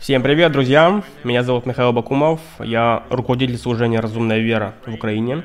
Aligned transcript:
Всем 0.00 0.22
привет, 0.22 0.50
друзья! 0.50 1.04
Меня 1.24 1.42
зовут 1.42 1.66
Михаил 1.66 1.92
Бакумов. 1.92 2.40
Я 2.58 3.06
руководитель 3.10 3.58
служения 3.58 4.00
«Разумная 4.00 4.38
вера» 4.38 4.74
в 4.86 4.94
Украине. 4.94 5.44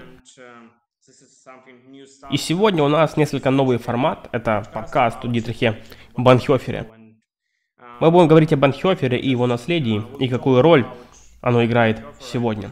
И 2.32 2.38
сегодня 2.38 2.82
у 2.82 2.88
нас 2.88 3.18
несколько 3.18 3.50
новый 3.50 3.78
формат. 3.80 4.30
Это 4.32 4.64
подкаст 4.74 5.26
о 5.26 5.28
Дитрихе 5.28 5.84
Банхёфере. 6.16 6.90
Мы 8.00 8.12
будем 8.12 8.30
говорить 8.30 8.54
о 8.54 8.58
Банхёфере 8.58 9.20
и 9.20 9.30
его 9.30 9.46
наследии, 9.46 10.02
и 10.22 10.30
какую 10.30 10.62
роль 10.62 10.88
оно 11.42 11.66
играет 11.66 12.02
сегодня. 12.22 12.72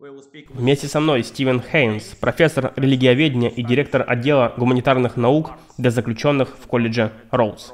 Вместе 0.00 0.88
со 0.88 0.98
мной 0.98 1.22
Стивен 1.22 1.62
Хейнс, 1.62 2.16
профессор 2.16 2.72
религиоведения 2.74 3.48
и 3.48 3.62
директор 3.62 4.04
отдела 4.06 4.52
гуманитарных 4.56 5.16
наук 5.16 5.52
для 5.78 5.92
заключенных 5.92 6.56
в 6.58 6.66
колледже 6.66 7.12
Роуз. 7.30 7.72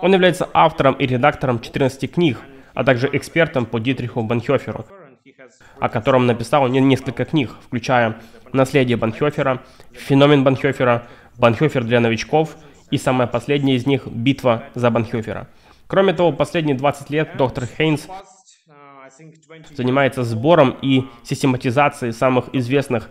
Он 0.00 0.12
является 0.14 0.48
автором 0.54 0.94
и 0.94 1.06
редактором 1.06 1.60
14 1.60 2.10
книг, 2.10 2.38
а 2.72 2.82
также 2.82 3.10
экспертом 3.12 3.66
по 3.66 3.78
Дитриху 3.78 4.22
Банхёферу, 4.22 4.86
о 5.78 5.88
котором 5.90 6.26
написал 6.26 6.66
несколько 6.68 7.26
книг, 7.26 7.50
включая 7.66 8.18
«Наследие 8.54 8.96
Банхёфера», 8.96 9.62
«Феномен 9.92 10.44
Банхёфера», 10.44 11.06
«Банхёфер 11.36 11.84
для 11.84 12.00
новичков» 12.00 12.56
и 12.90 12.96
самая 12.96 13.26
последняя 13.26 13.74
из 13.74 13.86
них 13.86 14.06
«Битва 14.06 14.64
за 14.74 14.90
Банхёфера». 14.90 15.48
Кроме 15.86 16.14
того, 16.14 16.32
последние 16.32 16.74
20 16.74 17.10
лет 17.10 17.36
доктор 17.36 17.66
Хейнс 17.66 18.08
занимается 19.70 20.24
сбором 20.24 20.78
и 20.82 21.02
систематизацией 21.24 22.12
самых 22.12 22.54
известных 22.54 23.10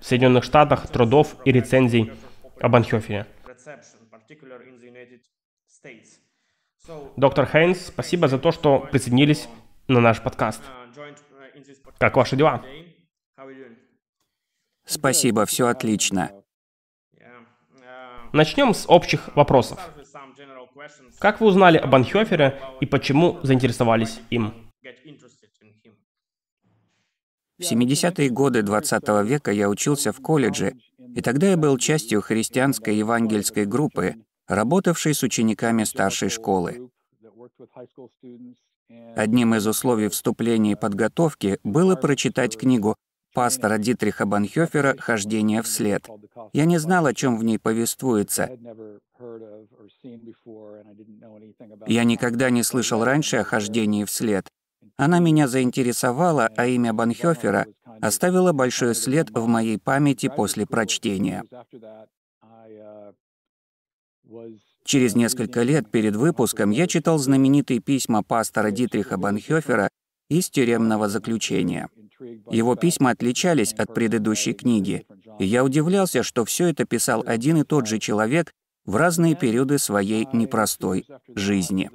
в 0.00 0.04
Соединенных 0.04 0.44
Штатах 0.44 0.88
трудов 0.88 1.36
и 1.44 1.52
рецензий 1.52 2.12
об 2.60 2.76
Анхёфере. 2.76 3.26
Доктор 7.16 7.46
Хейнс, 7.46 7.86
спасибо 7.86 8.28
за 8.28 8.38
то, 8.38 8.52
что 8.52 8.80
присоединились 8.80 9.48
на 9.88 10.00
наш 10.00 10.22
подкаст. 10.22 10.62
Как 11.98 12.16
ваши 12.16 12.36
дела? 12.36 12.64
Спасибо, 14.84 15.46
все 15.46 15.66
отлично. 15.66 16.30
Начнем 18.32 18.74
с 18.74 18.88
общих 18.88 19.34
вопросов. 19.34 19.80
Как 21.18 21.40
вы 21.40 21.46
узнали 21.46 21.78
об 21.78 21.94
Анхёфере 21.94 22.60
и 22.80 22.86
почему 22.86 23.38
заинтересовались 23.42 24.20
им? 24.30 24.52
В 27.58 27.62
70-е 27.62 28.28
годы 28.28 28.62
20 28.62 29.08
века 29.24 29.50
я 29.50 29.70
учился 29.70 30.12
в 30.12 30.20
колледже, 30.20 30.74
и 31.14 31.22
тогда 31.22 31.48
я 31.48 31.56
был 31.56 31.78
частью 31.78 32.20
христианской 32.20 32.96
евангельской 32.96 33.64
группы, 33.64 34.16
работавшей 34.46 35.14
с 35.14 35.22
учениками 35.22 35.84
старшей 35.84 36.28
школы. 36.28 36.90
Одним 39.16 39.54
из 39.54 39.66
условий 39.66 40.08
вступления 40.08 40.72
и 40.72 40.76
подготовки 40.76 41.58
было 41.64 41.96
прочитать 41.96 42.58
книгу 42.58 42.96
пастора 43.36 43.76
Дитриха 43.76 44.24
Банхёфера 44.24 44.96
«Хождение 44.98 45.60
вслед». 45.60 46.08
Я 46.54 46.64
не 46.64 46.78
знал, 46.78 47.04
о 47.04 47.12
чем 47.12 47.36
в 47.36 47.44
ней 47.44 47.58
повествуется. 47.58 48.48
Я 51.86 52.04
никогда 52.04 52.48
не 52.48 52.62
слышал 52.62 53.04
раньше 53.04 53.36
о 53.36 53.44
хождении 53.44 54.04
вслед. 54.04 54.48
Она 54.96 55.18
меня 55.18 55.48
заинтересовала, 55.48 56.48
а 56.56 56.66
имя 56.66 56.94
Банхёфера 56.94 57.66
оставило 58.00 58.52
большой 58.52 58.94
след 58.94 59.28
в 59.30 59.46
моей 59.46 59.78
памяти 59.78 60.32
после 60.34 60.64
прочтения. 60.64 61.44
Через 64.84 65.14
несколько 65.14 65.62
лет 65.62 65.90
перед 65.90 66.16
выпуском 66.16 66.70
я 66.70 66.86
читал 66.86 67.18
знаменитые 67.18 67.80
письма 67.80 68.22
пастора 68.22 68.70
Дитриха 68.70 69.18
Банхёфера 69.18 69.90
из 70.30 70.48
тюремного 70.48 71.08
заключения. 71.08 71.90
Его 72.50 72.74
письма 72.76 73.10
отличались 73.10 73.72
от 73.72 73.94
предыдущей 73.94 74.52
книги, 74.52 75.06
я 75.38 75.64
удивлялся, 75.64 76.22
что 76.22 76.44
все 76.44 76.68
это 76.68 76.84
писал 76.84 77.22
один 77.26 77.58
и 77.58 77.64
тот 77.64 77.86
же 77.86 77.98
человек 77.98 78.52
в 78.86 78.96
разные 78.96 79.34
периоды 79.34 79.78
своей 79.78 80.28
непростой 80.32 81.06
жизни. 81.34 81.90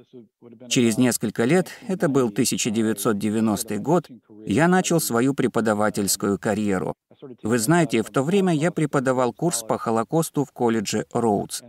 Через 0.68 0.98
несколько 0.98 1.44
лет, 1.44 1.68
это 1.88 2.08
был 2.08 2.28
1990 2.28 3.78
год, 3.78 4.08
я 4.44 4.68
начал 4.68 5.00
свою 5.00 5.34
преподавательскую 5.34 6.38
карьеру. 6.38 6.94
Вы 7.42 7.58
знаете, 7.58 8.02
в 8.02 8.10
то 8.10 8.22
время 8.22 8.52
я 8.52 8.70
преподавал 8.70 9.32
курс 9.32 9.62
по 9.62 9.78
Холокосту 9.78 10.44
в 10.44 10.52
колледже 10.52 11.06
Роудс. 11.12 11.62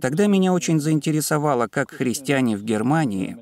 Тогда 0.00 0.26
меня 0.26 0.52
очень 0.52 0.80
заинтересовало, 0.80 1.68
как 1.68 1.90
христиане 1.90 2.56
в 2.56 2.64
Германии 2.64 3.36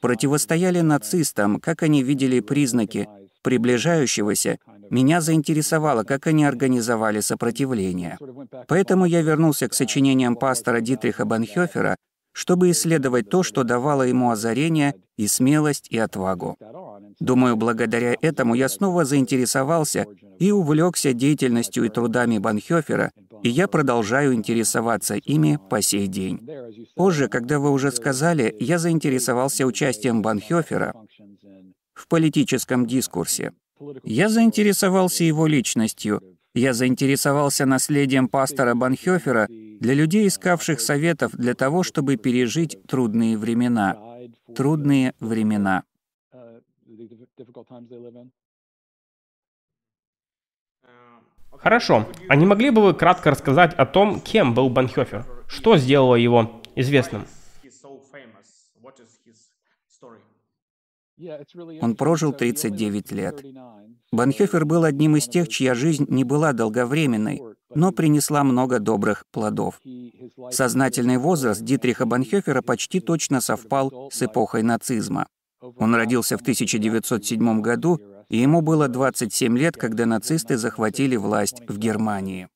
противостояли 0.00 0.80
нацистам, 0.80 1.60
как 1.60 1.82
они 1.82 2.02
видели 2.02 2.40
признаки 2.40 3.08
приближающегося, 3.42 4.58
меня 4.90 5.20
заинтересовало, 5.20 6.02
как 6.02 6.26
они 6.26 6.44
организовали 6.44 7.20
сопротивление. 7.20 8.18
Поэтому 8.66 9.04
я 9.04 9.22
вернулся 9.22 9.68
к 9.68 9.74
сочинениям 9.74 10.36
пастора 10.36 10.80
Дитриха 10.80 11.24
Банхёфера, 11.24 11.96
чтобы 12.32 12.70
исследовать 12.70 13.30
то, 13.30 13.42
что 13.42 13.62
давало 13.62 14.02
ему 14.02 14.30
озарение 14.30 14.94
и 15.16 15.26
смелость 15.26 15.86
и 15.90 15.98
отвагу. 15.98 16.56
Думаю, 17.20 17.56
благодаря 17.56 18.14
этому 18.20 18.54
я 18.54 18.68
снова 18.68 19.04
заинтересовался 19.04 20.06
и 20.38 20.50
увлекся 20.50 21.12
деятельностью 21.12 21.84
и 21.84 21.88
трудами 21.88 22.38
Банхёфера, 22.38 23.12
и 23.42 23.48
я 23.48 23.68
продолжаю 23.68 24.34
интересоваться 24.34 25.14
ими 25.16 25.58
по 25.70 25.82
сей 25.82 26.06
день. 26.06 26.40
Позже, 26.94 27.28
когда 27.28 27.58
вы 27.58 27.70
уже 27.70 27.90
сказали, 27.90 28.54
я 28.60 28.78
заинтересовался 28.78 29.66
участием 29.66 30.22
Банхёфера 30.22 30.94
в 31.94 32.08
политическом 32.08 32.86
дискурсе. 32.86 33.52
Я 34.04 34.28
заинтересовался 34.28 35.24
его 35.24 35.46
личностью. 35.46 36.20
Я 36.54 36.72
заинтересовался 36.72 37.66
наследием 37.66 38.28
пастора 38.28 38.74
Банхёфера 38.74 39.46
для 39.48 39.94
людей, 39.94 40.26
искавших 40.26 40.80
советов 40.80 41.32
для 41.36 41.54
того, 41.54 41.82
чтобы 41.82 42.16
пережить 42.16 42.78
трудные 42.86 43.36
времена. 43.36 43.96
Трудные 44.54 45.12
времена. 45.20 45.84
Хорошо. 51.58 52.06
А 52.28 52.36
не 52.36 52.46
могли 52.46 52.70
бы 52.70 52.82
вы 52.82 52.94
кратко 52.94 53.30
рассказать 53.30 53.74
о 53.74 53.86
том, 53.86 54.20
кем 54.20 54.54
был 54.54 54.68
Банхёфер? 54.68 55.24
Что 55.46 55.76
сделало 55.76 56.16
его 56.16 56.62
известным? 56.74 57.26
Он 61.80 61.96
прожил 61.96 62.32
39 62.32 63.12
лет. 63.12 63.42
Банхёфер 64.12 64.64
был 64.66 64.84
одним 64.84 65.16
из 65.16 65.26
тех, 65.26 65.48
чья 65.48 65.74
жизнь 65.74 66.06
не 66.08 66.24
была 66.24 66.52
долговременной, 66.52 67.42
но 67.74 67.90
принесла 67.92 68.44
много 68.44 68.78
добрых 68.78 69.24
плодов. 69.30 69.80
Сознательный 70.50 71.16
возраст 71.16 71.62
Дитриха 71.62 72.04
Банхёфера 72.06 72.60
почти 72.60 73.00
точно 73.00 73.40
совпал 73.40 74.10
с 74.12 74.22
эпохой 74.22 74.62
нацизма. 74.62 75.26
Он 75.60 75.94
родился 75.94 76.36
в 76.36 76.42
1907 76.42 77.60
году, 77.60 78.00
ему 78.28 78.60
было 78.60 78.88
27 78.88 79.56
лет, 79.56 79.76
когда 79.76 80.06
нацисты 80.06 80.56
захватили 80.56 81.16
власть 81.16 81.62
в 81.68 81.78
Германии. 81.78 82.48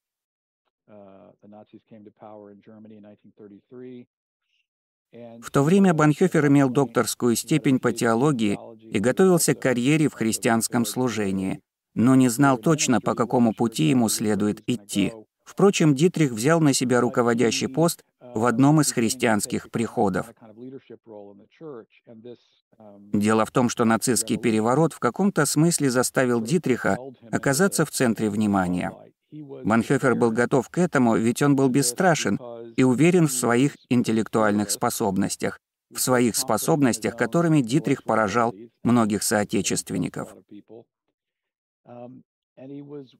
В 5.12 5.50
то 5.50 5.62
время 5.62 5.92
Банхёфер 5.92 6.46
имел 6.46 6.70
докторскую 6.70 7.34
степень 7.34 7.80
по 7.80 7.92
теологии 7.92 8.58
и 8.80 8.98
готовился 9.00 9.54
к 9.54 9.60
карьере 9.60 10.08
в 10.08 10.14
христианском 10.14 10.84
служении, 10.84 11.60
но 11.94 12.14
не 12.14 12.28
знал 12.28 12.58
точно, 12.58 13.00
по 13.00 13.14
какому 13.14 13.52
пути 13.52 13.84
ему 13.84 14.08
следует 14.08 14.62
идти. 14.68 15.12
Впрочем, 15.44 15.94
Дитрих 15.94 16.30
взял 16.30 16.60
на 16.60 16.72
себя 16.72 17.00
руководящий 17.00 17.68
пост 17.68 18.04
в 18.34 18.44
одном 18.44 18.80
из 18.80 18.92
христианских 18.92 19.70
приходов. 19.70 20.32
Дело 23.12 23.44
в 23.44 23.50
том, 23.50 23.68
что 23.68 23.84
нацистский 23.84 24.36
переворот 24.36 24.92
в 24.92 24.98
каком-то 24.98 25.44
смысле 25.46 25.90
заставил 25.90 26.40
Дитриха 26.40 26.98
оказаться 27.30 27.84
в 27.84 27.90
центре 27.90 28.30
внимания. 28.30 28.92
Банхёфер 29.32 30.14
был 30.14 30.32
готов 30.32 30.68
к 30.68 30.78
этому, 30.78 31.16
ведь 31.16 31.42
он 31.42 31.54
был 31.54 31.68
бесстрашен 31.68 32.38
и 32.76 32.82
уверен 32.82 33.28
в 33.28 33.32
своих 33.32 33.76
интеллектуальных 33.88 34.70
способностях, 34.70 35.60
в 35.94 36.00
своих 36.00 36.36
способностях, 36.36 37.16
которыми 37.16 37.60
Дитрих 37.60 38.02
поражал 38.02 38.54
многих 38.82 39.22
соотечественников. 39.22 40.34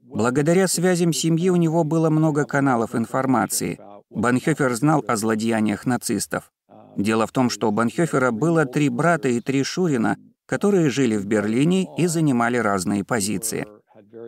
Благодаря 0.02 0.68
связям 0.68 1.12
семьи 1.12 1.48
у 1.48 1.56
него 1.56 1.84
было 1.84 2.10
много 2.10 2.44
каналов 2.44 2.94
информации. 2.94 3.78
Банхёфер 4.10 4.74
знал 4.74 5.04
о 5.06 5.16
злодеяниях 5.16 5.86
нацистов. 5.86 6.52
Дело 6.96 7.26
в 7.26 7.32
том, 7.32 7.48
что 7.50 7.68
у 7.68 7.72
Банхёфера 7.72 8.32
было 8.32 8.66
три 8.66 8.88
брата 8.88 9.28
и 9.28 9.40
три 9.40 9.62
шурина, 9.62 10.16
которые 10.46 10.90
жили 10.90 11.16
в 11.16 11.26
Берлине 11.26 11.88
и 11.96 12.06
занимали 12.06 12.56
разные 12.56 13.04
позиции. 13.04 13.66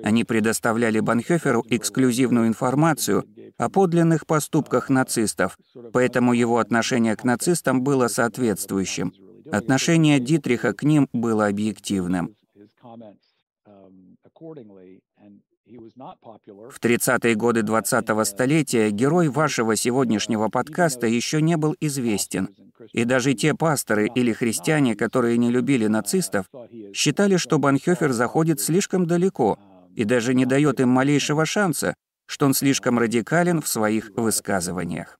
Они 0.05 0.23
предоставляли 0.25 1.01
Банхёферу 1.01 1.65
эксклюзивную 1.69 2.47
информацию 2.47 3.25
о 3.59 3.69
подлинных 3.69 4.27
поступках 4.27 4.89
нацистов, 4.89 5.59
поэтому 5.93 6.33
его 6.33 6.59
отношение 6.59 7.17
к 7.17 7.25
нацистам 7.25 7.83
было 7.83 8.07
соответствующим. 8.07 9.13
Отношение 9.51 10.21
Дитриха 10.21 10.73
к 10.73 10.85
ним 10.85 11.09
было 11.13 11.49
объективным. 11.49 12.37
В 15.73 16.81
30-е 16.81 17.35
годы 17.35 17.61
20-го 17.61 18.25
столетия 18.25 18.91
герой 18.91 19.29
вашего 19.29 19.77
сегодняшнего 19.77 20.49
подкаста 20.49 21.07
еще 21.07 21.41
не 21.41 21.57
был 21.57 21.75
известен, 21.81 22.49
и 22.93 23.05
даже 23.05 23.35
те 23.35 23.55
пасторы 23.55 24.09
или 24.15 24.33
христиане, 24.33 24.95
которые 24.95 25.39
не 25.39 25.51
любили 25.51 25.87
нацистов, 25.87 26.47
считали, 26.93 27.37
что 27.37 27.59
Банхёфер 27.59 28.13
заходит 28.13 28.61
слишком 28.61 29.07
далеко 29.07 29.59
и 29.95 30.05
даже 30.05 30.35
не 30.35 30.47
дает 30.47 30.81
им 30.81 30.89
малейшего 30.91 31.47
шанса, 31.47 31.95
что 32.27 32.47
он 32.47 32.55
слишком 32.55 32.99
радикален 32.99 33.61
в 33.61 33.69
своих 33.69 34.11
высказываниях. 34.17 35.19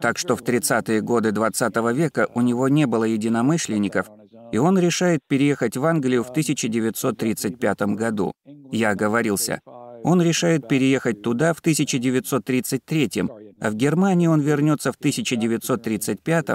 Так 0.00 0.18
что 0.18 0.36
в 0.36 0.42
30-е 0.42 1.00
годы 1.00 1.32
20 1.32 1.76
-го 1.76 1.92
века 1.92 2.28
у 2.34 2.40
него 2.40 2.68
не 2.68 2.86
было 2.86 3.04
единомышленников, 3.04 4.10
и 4.52 4.58
он 4.58 4.78
решает 4.78 5.20
переехать 5.28 5.76
в 5.76 5.84
Англию 5.84 6.24
в 6.24 6.30
1935 6.30 7.94
году. 7.94 8.32
Я 8.72 8.90
оговорился. 8.90 9.60
Он 10.04 10.22
решает 10.22 10.68
переехать 10.68 11.22
туда 11.22 11.52
в 11.52 11.60
1933, 11.60 13.24
а 13.60 13.70
в 13.70 13.74
Германии 13.74 14.26
он 14.26 14.40
вернется 14.40 14.92
в 14.92 14.96
1935 14.96 16.46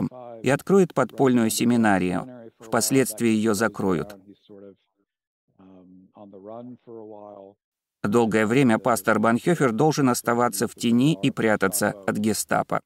и 0.44 0.50
откроет 0.50 0.94
подпольную 0.94 1.50
семинарию. 1.50 2.28
Впоследствии 2.60 3.30
ее 3.30 3.54
закроют. 3.54 4.16
Долгое 8.04 8.45
время 8.45 8.80
пастор 8.80 9.19
Банхёфер 9.19 9.72
должен 9.72 10.10
оставаться 10.10 10.68
в 10.68 10.75
тени 10.75 11.18
и 11.22 11.31
прятаться 11.31 11.92
от 12.06 12.18
гестапо. 12.18 12.81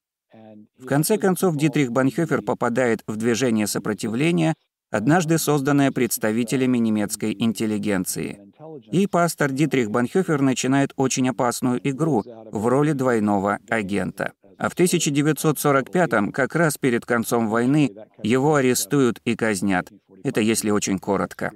В 0.78 0.86
конце 0.86 1.18
концов, 1.18 1.56
Дитрих 1.56 1.90
Банхёфер 1.90 2.42
попадает 2.42 3.02
в 3.06 3.16
движение 3.16 3.66
сопротивления, 3.66 4.54
однажды 4.90 5.38
созданное 5.38 5.90
представителями 5.90 6.78
немецкой 6.78 7.34
интеллигенции. 7.38 8.47
И 8.90 9.06
пастор 9.06 9.52
Дитрих 9.52 9.90
Банхёфер 9.90 10.40
начинает 10.40 10.92
очень 10.96 11.28
опасную 11.28 11.80
игру 11.88 12.24
в 12.52 12.66
роли 12.66 12.92
двойного 12.92 13.58
агента. 13.68 14.32
А 14.58 14.68
в 14.68 14.76
1945-м, 14.76 16.32
как 16.32 16.56
раз 16.56 16.78
перед 16.78 17.06
концом 17.06 17.48
войны, 17.48 17.94
его 18.22 18.56
арестуют 18.56 19.20
и 19.24 19.36
казнят. 19.36 19.90
Это 20.24 20.40
если 20.40 20.70
очень 20.70 20.98
коротко. 20.98 21.52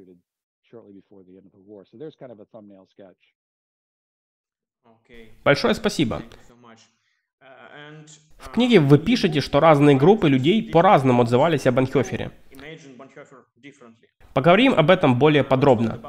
Большое 5.44 5.74
спасибо. 5.74 6.22
В 8.38 8.48
книге 8.50 8.80
вы 8.80 8.98
пишете, 8.98 9.40
что 9.40 9.60
разные 9.60 9.96
группы 9.96 10.28
людей 10.28 10.70
по-разному 10.70 11.22
отзывались 11.22 11.66
о 11.66 11.72
Банхёфере. 11.72 12.30
Поговорим 14.34 14.74
об 14.74 14.90
этом 14.90 15.18
более 15.18 15.44
подробно. 15.44 16.00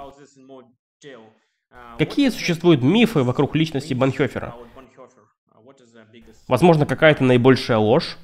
Какие 1.97 2.29
существуют 2.29 2.81
мифы 2.81 3.23
вокруг 3.23 3.55
личности 3.55 3.93
Банхёфера? 3.93 4.55
Возможно, 6.47 6.85
какая-то 6.85 7.23
наибольшая 7.23 7.77
ложь? 7.77 8.17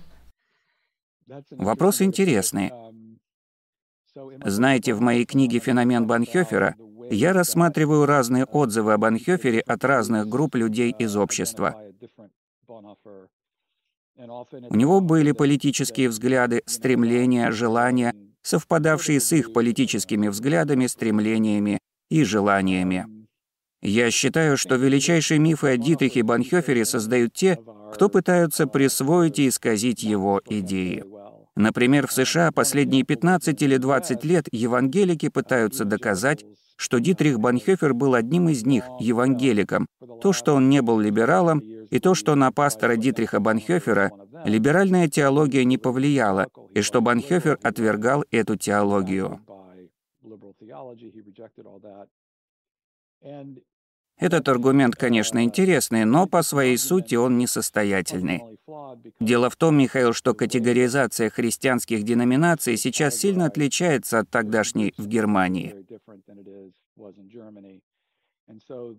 Вопрос 1.52 2.02
интересный. 2.02 2.72
Знаете, 4.44 4.94
в 4.94 5.02
моей 5.02 5.26
книге 5.26 5.60
«Феномен 5.60 6.06
Банхёфера» 6.08 6.76
я 7.12 7.34
рассматриваю 7.34 8.06
разные 8.06 8.46
отзывы 8.46 8.94
об 8.94 9.02
Банхёфере 9.02 9.62
от 9.62 9.84
разных 9.84 10.28
групп 10.28 10.56
людей 10.56 10.94
из 10.98 11.16
общества. 11.16 11.76
У 14.18 14.76
него 14.76 15.00
были 15.02 15.32
политические 15.32 16.10
взгляды, 16.10 16.62
стремления, 16.66 17.52
желания, 17.52 18.14
совпадавшие 18.42 19.20
с 19.20 19.32
их 19.32 19.54
политическими 19.54 20.28
взглядами, 20.28 20.88
стремлениями 20.88 21.80
и 22.10 22.24
желаниями. 22.24 23.06
Я 23.82 24.12
считаю, 24.12 24.58
что 24.58 24.76
величайшие 24.76 25.40
мифы 25.40 25.68
о 25.68 25.78
Дитрихе 25.78 26.24
Банхёфере 26.24 26.84
создают 26.84 27.34
те, 27.34 27.58
кто 27.94 28.10
пытаются 28.10 28.68
присвоить 28.68 29.40
и 29.40 29.48
исказить 29.48 30.04
его 30.04 30.42
идеи. 30.46 31.04
Например, 31.56 32.08
в 32.08 32.12
США 32.12 32.52
последние 32.52 33.04
15 33.04 33.62
или 33.62 33.78
20 33.78 34.24
лет 34.26 34.48
евангелики 34.52 35.30
пытаются 35.30 35.86
доказать, 35.86 36.46
что 36.76 37.00
Дитрих 37.00 37.40
Банхёфер 37.40 37.94
был 37.94 38.14
одним 38.14 38.48
из 38.48 38.66
них, 38.66 38.86
евангеликом, 39.00 39.88
то, 40.22 40.32
что 40.32 40.56
он 40.56 40.70
не 40.70 40.82
был 40.82 41.00
либералом, 41.00 41.60
и 41.60 42.00
то, 42.00 42.16
что 42.16 42.36
на 42.36 42.52
пастора 42.52 42.96
Дитриха 42.96 43.42
Банхёфера 43.42 44.12
либеральная 44.46 45.10
теология 45.10 45.66
не 45.66 45.78
повлияла, 45.78 46.48
и 46.74 46.82
что 46.82 47.02
Банхёфер 47.02 47.60
отвергал 47.64 48.24
эту 48.32 48.56
теологию. 48.56 49.42
Этот 54.18 54.50
аргумент, 54.50 54.96
конечно, 54.96 55.44
интересный, 55.44 56.04
но 56.04 56.28
по 56.28 56.42
своей 56.44 56.78
сути 56.78 57.16
он 57.16 57.38
несостоятельный. 57.38 58.42
Дело 59.22 59.50
в 59.50 59.56
том, 59.56 59.78
Михаил, 59.78 60.12
что 60.14 60.34
категоризация 60.34 61.30
христианских 61.30 62.04
деноминаций 62.04 62.76
сейчас 62.76 63.16
сильно 63.16 63.46
отличается 63.46 64.20
от 64.20 64.30
тогдашней 64.30 64.94
в 64.98 65.08
Германии. 65.08 65.74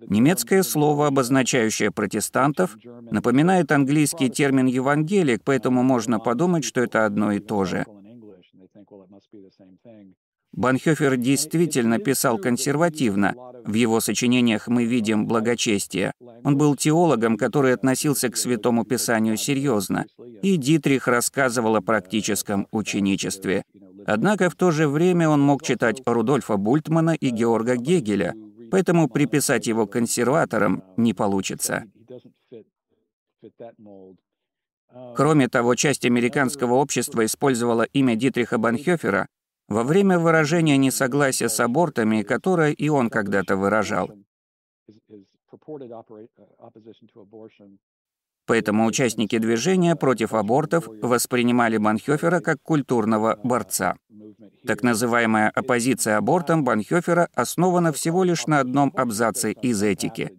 Немецкое 0.09 0.63
слово, 0.63 1.09
обозначающее 1.09 1.91
протестантов, 1.91 2.77
напоминает 3.11 3.73
английский 3.73 4.31
термин 4.31 4.67
«евангелик», 4.67 5.43
поэтому 5.45 5.83
можно 5.83 6.19
подумать, 6.19 6.65
что 6.65 6.81
это 6.81 7.05
одно 7.05 7.33
и 7.33 7.41
то 7.41 7.65
же. 7.65 7.85
Банхёфер 10.53 11.17
действительно 11.17 11.99
писал 11.99 12.39
консервативно. 12.39 13.35
В 13.65 13.75
его 13.75 14.01
сочинениях 14.01 14.69
мы 14.69 14.85
видим 14.85 15.27
благочестие. 15.27 16.13
Он 16.45 16.57
был 16.57 16.75
теологом, 16.77 17.37
который 17.37 17.73
относился 17.73 18.29
к 18.31 18.37
Святому 18.37 18.85
Писанию 18.85 19.37
серьезно. 19.37 20.07
И 20.43 20.57
Дитрих 20.57 21.07
рассказывал 21.07 21.77
о 21.77 21.83
практическом 21.83 22.67
ученичестве. 22.73 23.63
Однако 24.07 24.51
в 24.51 24.57
то 24.57 24.71
же 24.71 24.89
время 24.89 25.29
он 25.29 25.41
мог 25.41 25.63
читать 25.63 26.03
Рудольфа 26.05 26.57
Бультмана 26.57 27.11
и 27.11 27.31
Георга 27.31 27.77
Гегеля, 27.77 28.35
поэтому 28.71 29.09
приписать 29.09 29.67
его 29.67 29.87
консерваторам 29.87 30.83
не 30.97 31.15
получится. 31.15 31.85
Кроме 35.15 35.49
того, 35.49 35.75
часть 35.77 36.05
американского 36.05 36.75
общества 36.75 37.25
использовала 37.25 37.83
имя 37.83 38.17
Дитриха 38.17 38.59
Банхёфера 38.59 39.29
во 39.71 39.85
время 39.85 40.19
выражения 40.19 40.77
несогласия 40.77 41.49
с 41.49 41.61
абортами, 41.61 42.23
которое 42.23 42.73
и 42.73 42.89
он 42.89 43.09
когда-то 43.09 43.57
выражал. 43.57 44.11
Поэтому 48.47 48.85
участники 48.87 49.39
движения 49.39 49.95
против 49.95 50.35
абортов 50.35 50.89
воспринимали 50.89 51.77
Банхёфера 51.77 52.41
как 52.41 52.57
культурного 52.63 53.39
борца. 53.45 53.97
Так 54.67 54.83
называемая 54.83 55.51
оппозиция 55.51 56.17
абортам 56.17 56.65
Банхёфера 56.65 57.29
основана 57.35 57.93
всего 57.93 58.25
лишь 58.25 58.49
на 58.49 58.59
одном 58.59 58.93
абзаце 58.97 59.53
из 59.53 59.83
этики. 59.85 60.33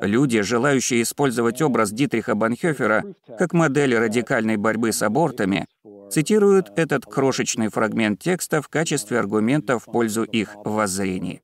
Люди, 0.00 0.42
желающие 0.42 1.02
использовать 1.02 1.60
образ 1.60 1.90
Дитриха 1.90 2.36
Банхёфера 2.36 3.02
как 3.36 3.52
модель 3.52 3.96
радикальной 3.96 4.56
борьбы 4.56 4.92
с 4.92 5.02
абортами, 5.02 5.66
цитируют 6.10 6.70
этот 6.76 7.04
крошечный 7.04 7.68
фрагмент 7.68 8.20
текста 8.20 8.62
в 8.62 8.68
качестве 8.68 9.18
аргумента 9.18 9.78
в 9.78 9.84
пользу 9.84 10.24
их 10.24 10.54
воззрений. 10.64 11.42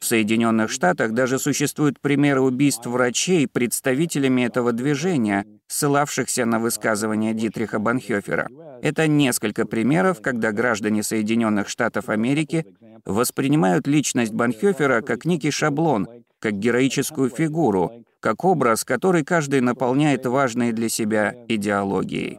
В 0.00 0.04
Соединенных 0.04 0.70
Штатах 0.70 1.12
даже 1.12 1.38
существуют 1.38 2.00
примеры 2.00 2.40
убийств 2.40 2.86
врачей 2.86 3.46
представителями 3.46 4.42
этого 4.42 4.72
движения, 4.72 5.44
ссылавшихся 5.66 6.44
на 6.44 6.58
высказывания 6.58 7.34
Дитриха 7.34 7.78
Банхёфера. 7.78 8.48
Это 8.82 9.06
несколько 9.06 9.66
примеров, 9.66 10.20
когда 10.20 10.52
граждане 10.52 11.02
Соединенных 11.02 11.68
Штатов 11.68 12.08
Америки 12.08 12.66
воспринимают 13.04 13.86
личность 13.86 14.32
Банхёфера 14.32 15.00
как 15.02 15.24
некий 15.24 15.50
шаблон, 15.50 16.08
как 16.38 16.54
героическую 16.54 17.30
фигуру, 17.30 18.04
как 18.20 18.44
образ, 18.44 18.84
который 18.84 19.24
каждый 19.24 19.60
наполняет 19.60 20.26
важной 20.26 20.72
для 20.72 20.88
себя 20.88 21.34
идеологией. 21.48 22.38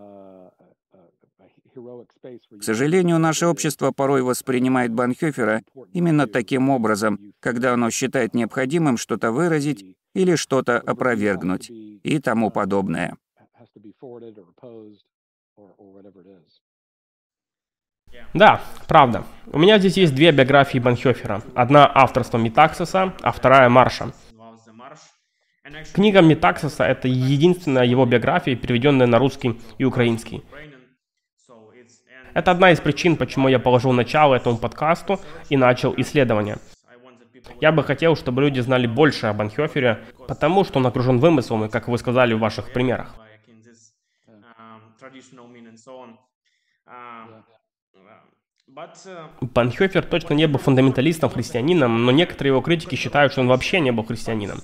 К 2.59 2.63
сожалению, 2.63 3.19
наше 3.19 3.47
общество 3.47 3.91
порой 3.91 4.21
воспринимает 4.21 4.91
Банхёфера 4.91 5.61
именно 5.93 6.27
таким 6.27 6.69
образом, 6.69 7.19
когда 7.39 7.73
оно 7.73 7.89
считает 7.89 8.33
необходимым 8.33 8.97
что-то 8.97 9.31
выразить 9.31 9.95
или 10.13 10.35
что-то 10.35 10.79
опровергнуть 10.79 11.69
и 11.69 12.19
тому 12.19 12.49
подобное. 12.49 13.15
Да, 18.33 18.61
правда. 18.87 19.23
У 19.47 19.59
меня 19.59 19.79
здесь 19.79 19.97
есть 19.97 20.15
две 20.15 20.31
биографии 20.31 20.79
Банхёфера. 20.79 21.43
Одна 21.55 21.89
авторства 21.93 22.37
Метаксиса, 22.37 23.13
а 23.21 23.31
вторая 23.31 23.69
Марша. 23.69 24.11
Книга 25.93 26.21
Метаксиса— 26.21 26.83
это 26.85 27.07
единственная 27.07 27.85
его 27.85 28.05
биография, 28.05 28.55
переведенная 28.55 29.07
на 29.07 29.19
русский 29.19 29.59
и 29.77 29.83
украинский. 29.85 30.43
Это 32.33 32.51
одна 32.51 32.71
из 32.71 32.79
причин, 32.79 33.15
почему 33.15 33.47
я 33.49 33.59
положил 33.59 33.91
начало 33.91 34.35
этому 34.35 34.57
подкасту 34.57 35.19
и 35.49 35.57
начал 35.57 35.93
исследование. 35.97 36.57
Я 37.61 37.71
бы 37.71 37.83
хотел, 37.83 38.15
чтобы 38.15 38.41
люди 38.41 38.59
знали 38.59 38.87
больше 38.87 39.27
о 39.27 39.33
Банхёфере, 39.33 40.05
потому 40.27 40.63
что 40.63 40.79
он 40.79 40.87
окружен 40.87 41.19
вымыслами, 41.19 41.67
как 41.67 41.87
вы 41.87 41.97
сказали 41.97 42.33
в 42.33 42.39
ваших 42.39 42.71
примерах. 42.71 43.15
Банхёфер 49.41 50.05
точно 50.05 50.33
не 50.33 50.47
был 50.47 50.59
фундаменталистом, 50.59 51.29
христианином, 51.29 52.05
но 52.05 52.11
некоторые 52.11 52.51
его 52.51 52.61
критики 52.61 52.95
считают, 52.95 53.31
что 53.31 53.41
он 53.41 53.47
вообще 53.47 53.79
не 53.79 53.91
был 53.91 54.03
христианином. 54.03 54.59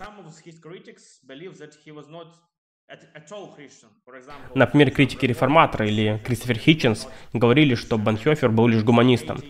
Например, 4.53 4.91
критики 4.91 5.25
реформатора 5.25 5.87
или 5.87 6.21
Кристофер 6.23 6.57
Хитченс 6.57 7.07
говорили, 7.33 7.75
что 7.75 7.97
Банхёфер 7.97 8.49
был 8.49 8.67
лишь 8.67 8.83
гуманистом. 8.83 9.41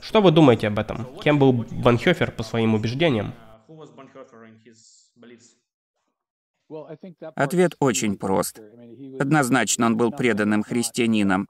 Что 0.00 0.20
вы 0.20 0.30
думаете 0.30 0.68
об 0.68 0.78
этом? 0.78 1.06
Кем 1.20 1.38
был 1.38 1.52
Банхёфер 1.52 2.30
по 2.30 2.42
своим 2.42 2.74
убеждениям? 2.74 3.34
Ответ 7.34 7.74
очень 7.80 8.16
прост. 8.16 8.60
Однозначно 9.18 9.86
он 9.86 9.96
был 9.96 10.10
преданным 10.10 10.62
христианином. 10.62 11.48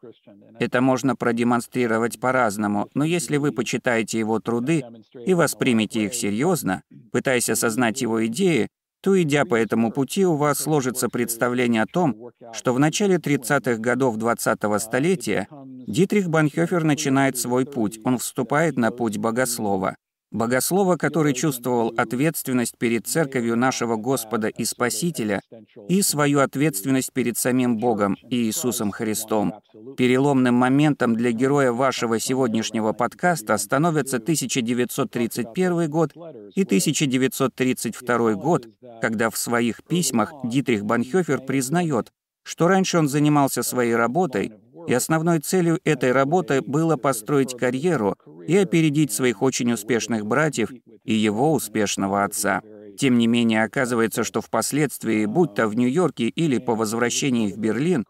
Это 0.58 0.80
можно 0.80 1.16
продемонстрировать 1.16 2.18
по-разному, 2.20 2.88
но 2.94 3.04
если 3.04 3.36
вы 3.36 3.52
почитаете 3.52 4.18
его 4.18 4.40
труды 4.40 4.84
и 5.26 5.34
воспримете 5.34 6.04
их 6.04 6.14
серьезно, 6.14 6.82
пытаясь 7.12 7.50
осознать 7.50 8.02
его 8.02 8.26
идеи, 8.26 8.68
то, 9.02 9.20
идя 9.20 9.44
по 9.44 9.56
этому 9.56 9.90
пути, 9.90 10.24
у 10.24 10.36
вас 10.36 10.60
сложится 10.60 11.08
представление 11.08 11.82
о 11.82 11.86
том, 11.86 12.30
что 12.52 12.72
в 12.72 12.78
начале 12.78 13.16
30-х 13.16 13.76
годов 13.78 14.16
20-го 14.16 14.78
столетия 14.78 15.48
Дитрих 15.88 16.28
Банхёфер 16.28 16.84
начинает 16.84 17.36
свой 17.36 17.66
путь, 17.66 17.98
он 18.04 18.18
вступает 18.18 18.76
на 18.76 18.92
путь 18.92 19.18
богослова. 19.18 19.96
Богослова, 20.32 20.96
который 20.96 21.34
чувствовал 21.34 21.92
ответственность 21.96 22.78
перед 22.78 23.06
церковью 23.06 23.56
нашего 23.56 23.96
Господа 23.96 24.48
и 24.48 24.64
Спасителя 24.64 25.42
и 25.88 26.00
свою 26.02 26.40
ответственность 26.40 27.12
перед 27.12 27.36
самим 27.36 27.76
Богом 27.78 28.16
и 28.28 28.36
Иисусом 28.36 28.90
Христом. 28.90 29.54
Переломным 29.96 30.54
моментом 30.54 31.14
для 31.14 31.32
героя 31.32 31.72
вашего 31.72 32.18
сегодняшнего 32.18 32.92
подкаста 32.92 33.56
становятся 33.58 34.16
1931 34.16 35.90
год 35.90 36.12
и 36.54 36.62
1932 36.62 38.34
год, 38.34 38.66
когда 39.00 39.28
в 39.28 39.36
своих 39.36 39.82
письмах 39.84 40.32
Дитрих 40.44 40.84
Банхёфер 40.84 41.40
признает, 41.40 42.10
что 42.42 42.68
раньше 42.68 42.98
он 42.98 43.08
занимался 43.08 43.62
своей 43.62 43.94
работой, 43.94 44.52
и 44.86 44.92
основной 44.92 45.40
целью 45.40 45.80
этой 45.84 46.12
работы 46.12 46.62
было 46.62 46.96
построить 46.96 47.56
карьеру 47.56 48.16
и 48.46 48.56
опередить 48.56 49.12
своих 49.12 49.42
очень 49.42 49.72
успешных 49.72 50.26
братьев 50.26 50.70
и 51.04 51.14
его 51.14 51.52
успешного 51.52 52.24
отца. 52.24 52.62
Тем 52.98 53.18
не 53.18 53.26
менее, 53.26 53.64
оказывается, 53.64 54.24
что 54.24 54.40
впоследствии, 54.40 55.26
будь 55.26 55.54
то 55.54 55.68
в 55.68 55.74
Нью-Йорке 55.74 56.28
или 56.28 56.58
по 56.58 56.74
возвращении 56.74 57.52
в 57.52 57.58
Берлин, 57.58 58.04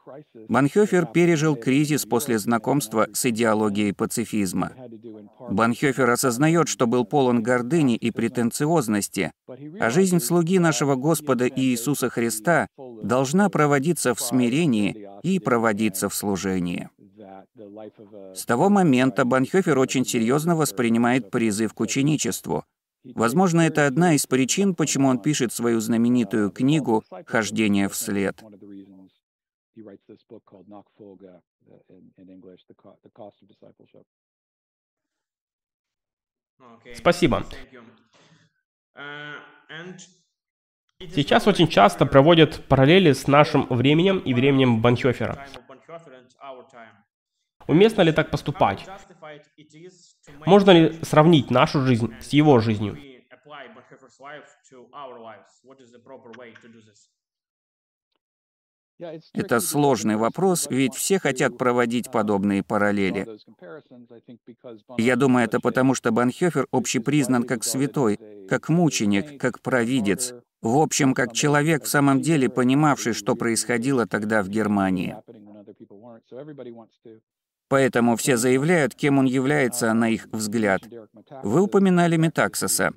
Банхёфер 0.49 1.07
пережил 1.07 1.57
кризис 1.57 2.05
после 2.05 2.39
знакомства 2.39 3.09
с 3.13 3.27
идеологией 3.27 3.93
пацифизма. 3.93 4.73
Банхёфер 5.51 6.09
осознает, 6.11 6.69
что 6.69 6.87
был 6.87 7.05
полон 7.05 7.43
гордыни 7.43 7.97
и 7.97 8.11
претенциозности, 8.11 9.33
а 9.81 9.91
жизнь 9.91 10.21
слуги 10.21 10.59
нашего 10.59 10.95
Господа 10.95 11.49
Иисуса 11.49 12.09
Христа 12.11 12.67
должна 13.03 13.49
проводиться 13.49 14.15
в 14.15 14.21
смирении 14.21 15.09
и 15.23 15.39
проводиться 15.39 16.09
в 16.09 16.15
служении. 16.15 16.89
С 18.35 18.45
того 18.45 18.69
момента 18.69 19.25
Банхёфер 19.25 19.79
очень 19.79 20.05
серьезно 20.05 20.57
воспринимает 20.57 21.31
призыв 21.31 21.75
к 21.75 21.81
ученичеству. 21.81 22.65
Возможно, 23.05 23.63
это 23.63 23.87
одна 23.87 24.15
из 24.15 24.27
причин, 24.27 24.75
почему 24.75 25.09
он 25.09 25.19
пишет 25.19 25.53
свою 25.53 25.81
знаменитую 25.81 26.51
книгу 26.51 27.05
«Хождение 27.27 27.89
вслед». 27.89 28.43
Спасибо. 36.95 37.45
Сейчас 41.01 41.47
очень 41.49 41.69
часто 41.69 42.07
проводят 42.07 42.65
параллели 42.69 43.13
с 43.13 43.27
нашим 43.27 43.67
временем 43.69 44.19
и 44.19 44.35
временем 44.35 44.81
Банхёфера. 44.81 45.45
Уместно 47.67 48.03
ли 48.03 48.13
так 48.13 48.31
поступать? 48.31 48.87
Можно 50.47 50.71
ли 50.71 50.99
сравнить 51.03 51.51
нашу 51.51 51.81
жизнь 51.83 52.13
с 52.21 52.33
его 52.33 52.61
жизнью? 52.61 52.99
Это 59.35 59.59
сложный 59.61 60.17
вопрос, 60.17 60.69
ведь 60.71 60.95
все 60.95 61.19
хотят 61.19 61.59
проводить 61.59 62.11
подобные 62.13 62.63
параллели. 62.63 63.27
Я 64.97 65.17
думаю, 65.17 65.45
это 65.47 65.59
потому, 65.59 65.95
что 65.95 66.13
Банхёфер 66.13 66.67
общепризнан 66.71 67.43
как 67.43 67.65
святой, 67.65 68.47
как 68.49 68.69
мученик, 68.69 69.41
как 69.41 69.61
провидец, 69.61 70.35
в 70.61 70.77
общем, 70.77 71.15
как 71.15 71.33
человек 71.33 71.83
в 71.83 71.89
самом 71.89 72.21
деле 72.21 72.49
понимавший, 72.49 73.15
что 73.15 73.35
происходило 73.35 74.07
тогда 74.07 74.45
в 74.45 74.49
Германии. 74.49 75.17
Поэтому 77.73 78.17
все 78.17 78.37
заявляют, 78.37 78.95
кем 78.95 79.17
он 79.17 79.25
является, 79.25 79.95
на 79.95 80.11
их 80.11 80.29
взгляд. 80.31 80.83
Вы 81.43 81.63
упоминали 81.63 82.19
Метаксоса. 82.19 82.93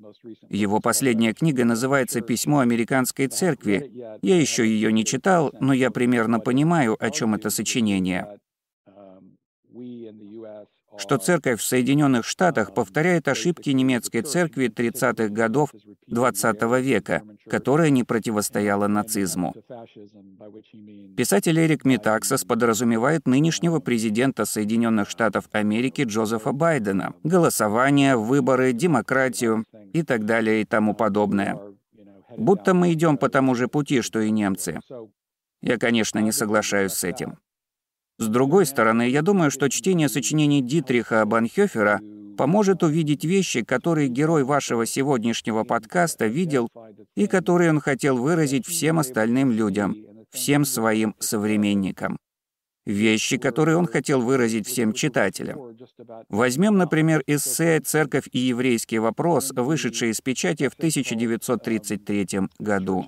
Его 0.49 0.81
последняя 0.81 1.33
книга 1.33 1.63
называется 1.63 2.19
«Письмо 2.19 2.59
американской 2.59 3.27
церкви». 3.27 3.89
Я 4.21 4.37
еще 4.37 4.67
ее 4.67 4.91
не 4.91 5.05
читал, 5.05 5.53
но 5.61 5.71
я 5.71 5.91
примерно 5.91 6.41
понимаю, 6.41 6.97
о 6.99 7.09
чем 7.09 7.35
это 7.35 7.49
сочинение 7.51 8.27
что 10.97 11.17
церковь 11.17 11.59
в 11.59 11.63
Соединенных 11.63 12.25
Штатах 12.25 12.73
повторяет 12.73 13.27
ошибки 13.27 13.69
немецкой 13.69 14.21
церкви 14.21 14.67
30-х 14.67 15.29
годов 15.29 15.73
XX 16.09 16.81
века, 16.81 17.21
которая 17.49 17.89
не 17.89 18.03
противостояла 18.03 18.87
нацизму. 18.87 19.53
Писатель 21.17 21.59
Эрик 21.59 21.85
Метаксос 21.85 22.43
подразумевает 22.43 23.27
нынешнего 23.27 23.79
президента 23.79 24.45
Соединенных 24.45 25.09
Штатов 25.09 25.45
Америки 25.51 26.03
Джозефа 26.03 26.51
Байдена, 26.51 27.13
голосование, 27.23 28.15
выборы, 28.15 28.73
демократию 28.73 29.65
и 29.93 30.03
так 30.03 30.25
далее 30.25 30.61
и 30.61 30.65
тому 30.65 30.93
подобное. 30.93 31.59
Будто 32.37 32.73
мы 32.73 32.93
идем 32.93 33.17
по 33.17 33.29
тому 33.29 33.55
же 33.55 33.67
пути, 33.67 34.01
что 34.01 34.19
и 34.19 34.29
немцы. 34.29 34.79
Я, 35.61 35.77
конечно, 35.77 36.19
не 36.19 36.31
соглашаюсь 36.31 36.93
с 36.93 37.03
этим. 37.03 37.37
С 38.17 38.27
другой 38.27 38.65
стороны, 38.65 39.09
я 39.09 39.21
думаю, 39.21 39.51
что 39.51 39.69
чтение 39.69 40.07
сочинений 40.07 40.61
Дитриха 40.61 41.25
Банхёфера 41.25 41.99
поможет 42.37 42.81
увидеть 42.81 43.25
вещи, 43.25 43.61
которые 43.61 44.07
герой 44.07 44.43
вашего 44.43 44.85
сегодняшнего 44.85 45.63
подкаста 45.63 46.27
видел 46.27 46.69
и 47.15 47.27
которые 47.27 47.71
он 47.71 47.81
хотел 47.81 48.17
выразить 48.17 48.65
всем 48.65 48.99
остальным 48.99 49.51
людям, 49.51 49.95
всем 50.31 50.63
своим 50.63 51.15
современникам. 51.19 52.17
Вещи, 52.85 53.37
которые 53.37 53.77
он 53.77 53.87
хотел 53.87 54.21
выразить 54.21 54.67
всем 54.67 54.93
читателям. 54.93 55.75
Возьмем, 56.29 56.77
например, 56.77 57.23
эссе 57.25 57.79
«Церковь 57.79 58.29
и 58.31 58.37
еврейский 58.37 58.99
вопрос», 58.99 59.51
вышедшее 59.51 60.11
из 60.11 60.21
печати 60.21 60.67
в 60.69 60.75
1933 60.75 62.27
году. 62.59 63.05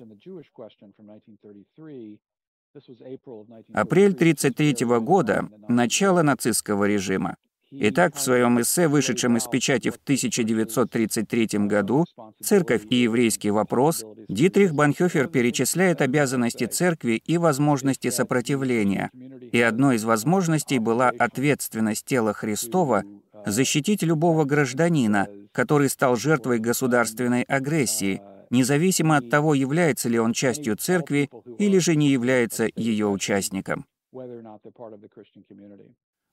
Апрель 3.72 4.12
1933 4.12 5.00
года— 5.00 5.48
начало 5.68 6.22
нацистского 6.22 6.84
режима. 6.84 7.36
Итак, 7.70 8.16
в 8.16 8.20
своем 8.20 8.60
эссе, 8.60 8.88
вышедшем 8.88 9.36
из 9.36 9.44
печати 9.44 9.90
в 9.90 9.96
1933 9.96 11.66
году 11.66 12.06
«Церковь 12.42 12.86
и 12.88 12.96
еврейский 12.96 13.50
вопрос», 13.50 14.04
Дитрих 14.28 14.72
Банхёфер 14.74 15.28
перечисляет 15.28 16.00
обязанности 16.00 16.64
церкви 16.64 17.20
и 17.26 17.36
возможности 17.36 18.08
сопротивления. 18.08 19.10
И 19.52 19.60
одной 19.60 19.96
из 19.96 20.04
возможностей 20.04 20.78
была 20.78 21.10
ответственность 21.10 22.06
тела 22.06 22.32
Христова 22.32 23.04
защитить 23.44 24.02
любого 24.02 24.44
гражданина, 24.44 25.28
который 25.52 25.90
стал 25.90 26.16
жертвой 26.16 26.58
государственной 26.60 27.42
агрессии, 27.42 28.22
независимо 28.50 29.16
от 29.16 29.30
того, 29.30 29.54
является 29.54 30.08
ли 30.08 30.18
он 30.18 30.32
частью 30.32 30.76
церкви 30.76 31.30
или 31.58 31.78
же 31.78 31.96
не 31.96 32.10
является 32.10 32.68
ее 32.74 33.06
участником. 33.06 33.86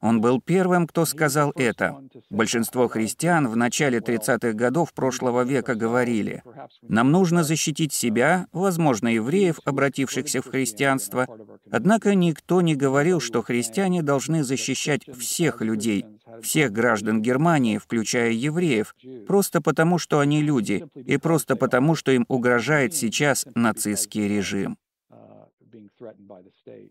Он 0.01 0.21
был 0.21 0.41
первым, 0.41 0.87
кто 0.87 1.05
сказал 1.05 1.51
это. 1.55 1.99
Большинство 2.29 2.87
христиан 2.87 3.47
в 3.47 3.55
начале 3.55 3.99
30-х 3.99 4.53
годов 4.53 4.93
прошлого 4.93 5.43
века 5.43 5.73
говорили, 5.73 6.43
«Нам 6.81 7.11
нужно 7.11 7.43
защитить 7.43 7.93
себя, 7.93 8.47
возможно, 8.51 9.07
евреев, 9.07 9.59
обратившихся 9.65 10.41
в 10.41 10.49
христианство». 10.49 11.27
Однако 11.71 12.13
никто 12.13 12.61
не 12.61 12.75
говорил, 12.75 13.19
что 13.19 13.41
христиане 13.41 14.03
должны 14.03 14.43
защищать 14.43 15.05
всех 15.17 15.61
людей, 15.61 16.05
всех 16.41 16.71
граждан 16.71 17.21
Германии, 17.21 17.77
включая 17.77 18.31
евреев, 18.31 18.95
просто 19.27 19.61
потому, 19.61 19.97
что 19.97 20.19
они 20.19 20.41
люди, 20.41 20.85
и 20.95 21.17
просто 21.17 21.55
потому, 21.55 21.95
что 21.95 22.11
им 22.11 22.25
угрожает 22.27 22.93
сейчас 22.93 23.45
нацистский 23.55 24.27
режим. 24.27 24.77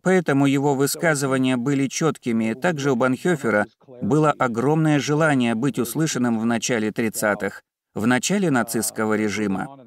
Поэтому 0.03 0.47
его 0.47 0.75
высказывания 0.75 1.57
были 1.57 1.89
четкими. 1.89 2.55
Также 2.55 2.93
у 2.93 2.97
Банхёфера 2.97 3.67
было 4.03 4.33
огромное 4.33 4.99
желание 4.99 5.55
быть 5.55 5.79
услышанным 5.79 6.39
в 6.39 6.47
начале 6.47 6.89
30-х, 6.89 7.61
в 7.95 8.07
начале 8.07 8.51
нацистского 8.51 9.15
режима. 9.15 9.79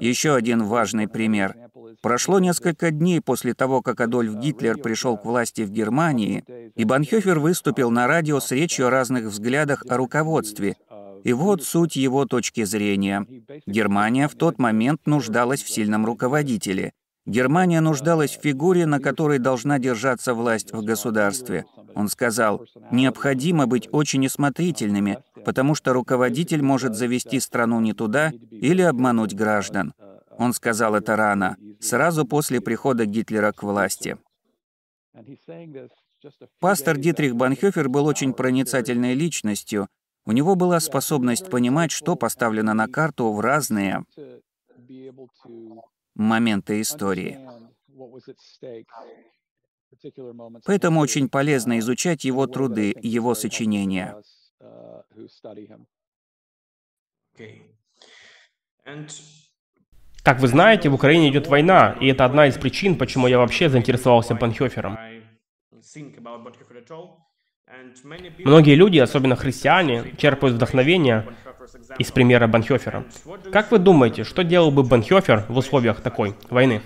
Еще 0.00 0.34
один 0.34 0.64
важный 0.64 1.08
пример. 1.08 1.56
Прошло 2.04 2.38
несколько 2.38 2.90
дней 2.90 3.22
после 3.22 3.54
того, 3.54 3.80
как 3.80 3.98
Адольф 3.98 4.34
Гитлер 4.34 4.76
пришел 4.76 5.16
к 5.16 5.24
власти 5.24 5.62
в 5.62 5.70
Германии, 5.70 6.44
и 6.74 6.84
Банхёфер 6.84 7.38
выступил 7.38 7.90
на 7.90 8.06
радио 8.06 8.40
с 8.40 8.50
речью 8.50 8.88
о 8.88 8.90
разных 8.90 9.24
взглядах 9.24 9.82
о 9.88 9.96
руководстве. 9.96 10.76
И 11.24 11.32
вот 11.32 11.64
суть 11.64 11.96
его 11.96 12.26
точки 12.26 12.64
зрения. 12.64 13.26
Германия 13.66 14.28
в 14.28 14.34
тот 14.34 14.58
момент 14.58 15.06
нуждалась 15.06 15.62
в 15.62 15.70
сильном 15.70 16.04
руководителе— 16.04 16.92
Германия 17.26 17.80
нуждалась 17.80 18.36
в 18.36 18.42
фигуре, 18.42 18.84
на 18.84 19.00
которой 19.00 19.38
должна 19.38 19.78
держаться 19.78 20.34
власть 20.34 20.72
в 20.72 20.84
государстве. 20.84 21.64
Он 21.94 22.08
сказал, 22.08 22.66
необходимо 22.90 23.66
быть 23.66 23.88
очень 23.92 24.26
осмотрительными, 24.26 25.20
потому 25.42 25.74
что 25.74 25.94
руководитель 25.94 26.60
может 26.60 26.94
завести 26.94 27.40
страну 27.40 27.80
не 27.80 27.94
туда 27.94 28.32
или 28.50 28.82
обмануть 28.82 29.34
граждан. 29.34 29.94
Он 30.38 30.52
сказал 30.52 30.94
это 30.94 31.16
рано, 31.16 31.56
сразу 31.80 32.26
после 32.26 32.60
прихода 32.60 33.06
Гитлера 33.06 33.52
к 33.52 33.62
власти. 33.62 34.18
Пастор 36.58 36.96
Дитрих 36.96 37.36
Банхёфер 37.36 37.88
был 37.88 38.06
очень 38.06 38.32
проницательной 38.32 39.14
личностью. 39.14 39.88
У 40.26 40.32
него 40.32 40.54
была 40.54 40.80
способность 40.80 41.50
понимать, 41.50 41.90
что 41.90 42.16
поставлено 42.16 42.74
на 42.74 42.88
карту 42.88 43.32
в 43.32 43.40
разные 43.40 44.04
моменты 46.14 46.80
истории. 46.80 47.38
Поэтому 50.64 51.00
очень 51.00 51.28
полезно 51.28 51.78
изучать 51.78 52.24
его 52.24 52.46
труды, 52.46 52.94
его 53.00 53.34
сочинения. 53.34 54.16
Как 60.24 60.40
вы 60.40 60.48
знаете, 60.48 60.88
в 60.88 60.94
Украине 60.94 61.28
идет 61.28 61.48
война, 61.48 61.96
и 62.00 62.06
это 62.06 62.24
одна 62.24 62.46
из 62.46 62.56
причин, 62.56 62.96
почему 62.96 63.26
я 63.26 63.36
вообще 63.36 63.68
заинтересовался 63.68 64.34
Банхёфером. 64.34 64.98
Многие 68.38 68.74
люди, 68.74 68.98
особенно 68.98 69.36
христиане, 69.36 70.14
черпают 70.16 70.56
вдохновение 70.56 71.26
из 71.98 72.10
примера 72.10 72.46
Банхёфера. 72.46 73.04
Как 73.52 73.70
вы 73.70 73.78
думаете, 73.78 74.24
что 74.24 74.44
делал 74.44 74.70
бы 74.70 74.82
Банхёфер 74.82 75.44
в 75.48 75.58
условиях 75.58 76.00
такой 76.00 76.34
войны? 76.48 76.80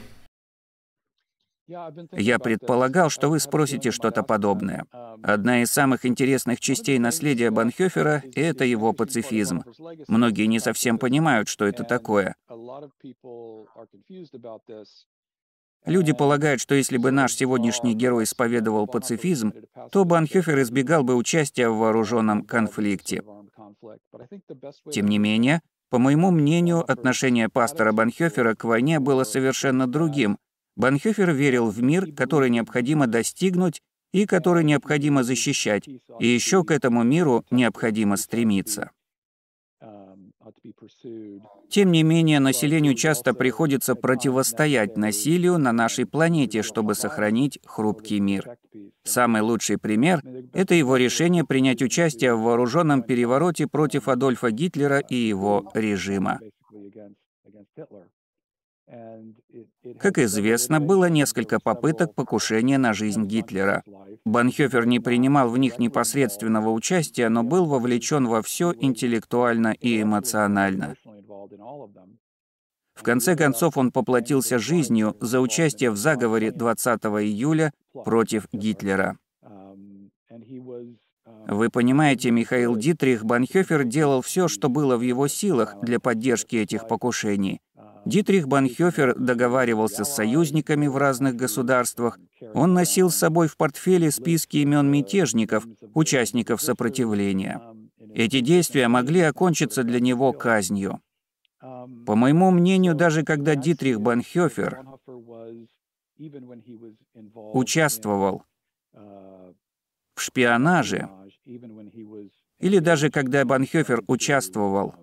Я 1.68 2.38
предполагал, 2.38 3.10
что 3.10 3.28
вы 3.28 3.40
спросите 3.40 3.90
что-то 3.90 4.22
подобное. 4.22 4.86
Одна 5.22 5.62
из 5.62 5.70
самых 5.70 6.06
интересных 6.06 6.60
частей 6.60 6.98
наследия 6.98 7.50
Банхёфера— 7.50 8.22
это 8.34 8.64
его 8.64 8.94
пацифизм. 8.94 9.62
Многие 10.08 10.46
не 10.46 10.60
совсем 10.60 10.98
понимают, 10.98 11.48
что 11.48 11.66
это 11.66 11.84
такое. 11.84 12.36
Люди 15.84 16.12
полагают, 16.12 16.60
что 16.60 16.74
если 16.74 16.96
бы 16.96 17.10
наш 17.10 17.34
сегодняшний 17.34 17.94
герой 17.94 18.24
исповедовал 18.24 18.86
пацифизм, 18.86 19.52
то 19.92 20.04
Банхёфер 20.04 20.60
избегал 20.62 21.04
бы 21.04 21.14
участия 21.14 21.68
в 21.68 21.76
вооруженном 21.76 22.44
конфликте. 22.44 23.22
Тем 24.90 25.06
не 25.06 25.18
менее, 25.18 25.60
по 25.90 25.98
моему 25.98 26.30
мнению, 26.30 26.90
отношение 26.90 27.48
пастора 27.48 27.92
Банхёфера 27.92 28.54
к 28.54 28.64
войне 28.64 29.00
было 29.00 29.24
совершенно 29.24 29.86
другим. 29.86 30.38
Банхёфер 30.78 31.32
верил 31.32 31.70
в 31.70 31.82
мир, 31.82 32.12
который 32.12 32.50
необходимо 32.50 33.08
достигнуть 33.08 33.82
и 34.12 34.26
который 34.26 34.62
необходимо 34.62 35.24
защищать, 35.24 35.88
и 36.20 36.26
еще 36.26 36.62
к 36.62 36.70
этому 36.70 37.02
миру 37.02 37.44
необходимо 37.50 38.16
стремиться. 38.16 38.92
Тем 41.68 41.90
не 41.90 42.04
менее, 42.04 42.38
населению 42.38 42.94
часто 42.94 43.34
приходится 43.34 43.96
противостоять 43.96 44.96
насилию 44.96 45.58
на 45.58 45.72
нашей 45.72 46.06
планете, 46.06 46.62
чтобы 46.62 46.94
сохранить 46.94 47.58
хрупкий 47.66 48.20
мир. 48.20 48.56
Самый 49.02 49.42
лучший 49.42 49.78
пример— 49.78 50.22
это 50.52 50.74
его 50.74 50.96
решение 50.96 51.44
принять 51.44 51.82
участие 51.82 52.34
в 52.34 52.42
вооруженном 52.42 53.02
перевороте 53.02 53.66
против 53.66 54.06
Адольфа 54.06 54.52
Гитлера 54.52 55.00
и 55.00 55.16
его 55.16 55.70
режима. 55.74 56.38
Как 59.98 60.18
известно, 60.18 60.80
было 60.80 61.08
несколько 61.08 61.60
попыток 61.60 62.14
покушения 62.14 62.78
на 62.78 62.92
жизнь 62.92 63.24
Гитлера. 63.26 63.82
Банхёфер 64.24 64.86
не 64.86 65.00
принимал 65.00 65.50
в 65.50 65.58
них 65.58 65.78
непосредственного 65.78 66.70
участия, 66.70 67.28
но 67.28 67.42
был 67.42 67.66
вовлечен 67.66 68.26
во 68.26 68.42
все 68.42 68.74
интеллектуально 68.78 69.72
и 69.72 70.02
эмоционально. 70.02 70.94
В 72.94 73.02
конце 73.02 73.36
концов, 73.36 73.76
он 73.76 73.92
поплатился 73.92 74.58
жизнью 74.58 75.16
за 75.20 75.40
участие 75.40 75.90
в 75.90 75.96
заговоре 75.96 76.50
20 76.50 77.00
июля 77.04 77.72
против 77.92 78.48
Гитлера. 78.52 79.18
Вы 81.46 81.70
понимаете, 81.70 82.30
Михаил 82.30 82.76
Дитрих 82.76 83.24
Банхёфер 83.24 83.84
делал 83.84 84.22
все, 84.22 84.48
что 84.48 84.68
было 84.68 84.96
в 84.96 85.02
его 85.02 85.28
силах 85.28 85.76
для 85.80 86.00
поддержки 86.00 86.56
этих 86.56 86.88
покушений. 86.88 87.60
Дитрих 88.08 88.48
Банхёфер 88.48 89.14
договаривался 89.18 90.02
с 90.04 90.14
союзниками 90.14 90.86
в 90.86 90.96
разных 90.96 91.36
государствах. 91.36 92.18
Он 92.54 92.72
носил 92.72 93.10
с 93.10 93.16
собой 93.16 93.48
в 93.48 93.58
портфеле 93.58 94.10
списки 94.10 94.56
имен 94.56 94.90
мятежников, 94.90 95.66
участников 95.92 96.62
сопротивления. 96.62 97.60
Эти 98.14 98.40
действия 98.40 98.88
могли 98.88 99.20
окончиться 99.20 99.84
для 99.84 100.00
него 100.00 100.32
казнью. 100.32 101.02
По 101.60 102.14
моему 102.14 102.50
мнению, 102.50 102.94
даже 102.94 103.24
когда 103.24 103.54
Дитрих 103.54 104.00
Банхёфер 104.00 104.80
участвовал 107.34 108.44
в 108.94 110.20
шпионаже, 110.20 111.10
или 112.58 112.78
даже 112.78 113.10
когда 113.10 113.44
Банхёфер 113.44 114.02
участвовал 114.06 114.94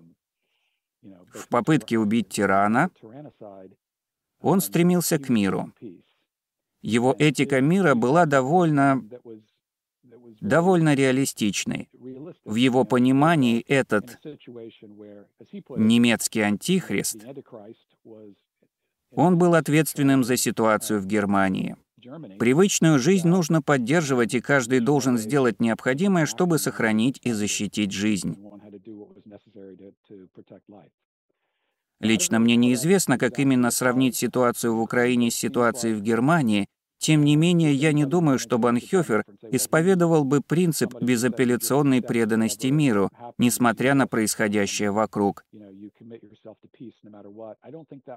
в 1.36 1.48
попытке 1.48 1.98
убить 1.98 2.28
тирана, 2.28 2.90
он 4.40 4.60
стремился 4.60 5.18
к 5.18 5.28
миру. 5.28 5.72
Его 6.82 7.14
этика 7.18 7.60
мира 7.60 7.94
была 7.94 8.26
довольно 8.26 9.02
довольно 10.40 10.94
реалистичной. 10.94 11.88
В 12.44 12.54
его 12.54 12.84
понимании 12.84 13.60
этот 13.60 14.18
немецкий 15.76 16.40
антихрист, 16.40 17.18
он 19.10 19.38
был 19.38 19.54
ответственным 19.54 20.24
за 20.24 20.36
ситуацию 20.36 21.00
в 21.00 21.06
Германии. 21.06 21.76
Привычную 22.38 22.98
жизнь 22.98 23.26
нужно 23.26 23.62
поддерживать, 23.62 24.34
и 24.34 24.40
каждый 24.40 24.80
должен 24.80 25.18
сделать 25.18 25.60
необходимое, 25.60 26.26
чтобы 26.26 26.58
сохранить 26.58 27.20
и 27.22 27.32
защитить 27.32 27.92
жизнь. 27.92 28.36
Лично 32.00 32.38
мне 32.38 32.56
неизвестно, 32.56 33.18
как 33.18 33.38
именно 33.38 33.70
сравнить 33.70 34.16
ситуацию 34.16 34.76
в 34.76 34.80
Украине 34.80 35.30
с 35.30 35.34
ситуацией 35.34 35.94
в 35.94 36.02
Германии, 36.02 36.68
тем 36.98 37.24
не 37.24 37.36
менее, 37.36 37.74
я 37.74 37.92
не 37.92 38.04
думаю, 38.04 38.38
что 38.38 38.58
Банхёфер 38.58 39.24
исповедовал 39.50 40.24
бы 40.24 40.40
принцип 40.40 40.94
безапелляционной 41.00 42.02
преданности 42.02 42.68
миру, 42.68 43.10
несмотря 43.38 43.94
на 43.94 44.06
происходящее 44.06 44.90
вокруг. 44.90 45.44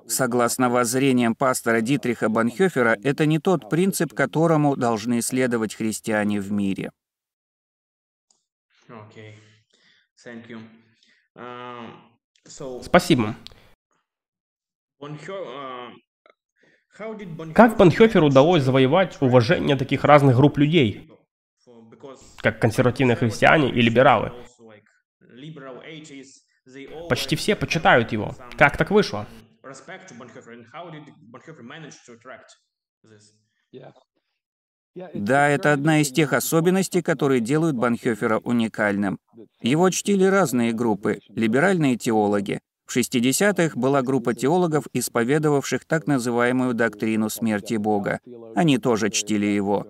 Согласно 0.07 0.69
воззрениям 0.69 1.35
пастора 1.35 1.81
Дитриха 1.81 2.29
Банхёфера, 2.29 2.97
это 3.03 3.25
не 3.25 3.39
тот 3.39 3.69
принцип, 3.69 4.13
которому 4.13 4.75
должны 4.75 5.21
следовать 5.21 5.75
христиане 5.75 6.39
в 6.39 6.51
мире. 6.51 6.91
Спасибо. 12.81 13.35
Как 17.55 17.77
Банхёферу 17.77 18.27
удалось 18.27 18.63
завоевать 18.63 19.17
уважение 19.21 19.77
таких 19.77 20.03
разных 20.03 20.35
групп 20.35 20.57
людей, 20.57 21.09
как 22.41 22.59
консервативные 22.59 23.15
христиане 23.15 23.69
и 23.69 23.81
либералы? 23.81 24.33
Почти 27.09 27.35
все 27.35 27.55
почитают 27.55 28.11
его. 28.11 28.35
Как 28.57 28.77
так 28.77 28.91
вышло? 28.91 29.25
Да, 35.13 35.47
это 35.47 35.73
одна 35.73 36.01
из 36.01 36.11
тех 36.11 36.33
особенностей, 36.33 37.01
которые 37.01 37.39
делают 37.39 37.77
Банхёфера 37.77 38.39
уникальным. 38.39 39.19
Его 39.61 39.89
чтили 39.91 40.25
разные 40.25 40.73
группы, 40.73 41.19
либеральные 41.29 41.95
теологи. 41.95 42.59
В 42.89 42.97
60-х 42.97 43.79
была 43.79 44.01
группа 44.01 44.33
теологов, 44.33 44.85
исповедовавших 44.93 45.85
так 45.85 46.07
называемую 46.07 46.73
доктрину 46.73 47.29
смерти 47.29 47.75
Бога. 47.75 48.19
Они 48.55 48.79
тоже 48.79 49.11
чтили 49.11 49.45
его. 49.45 49.85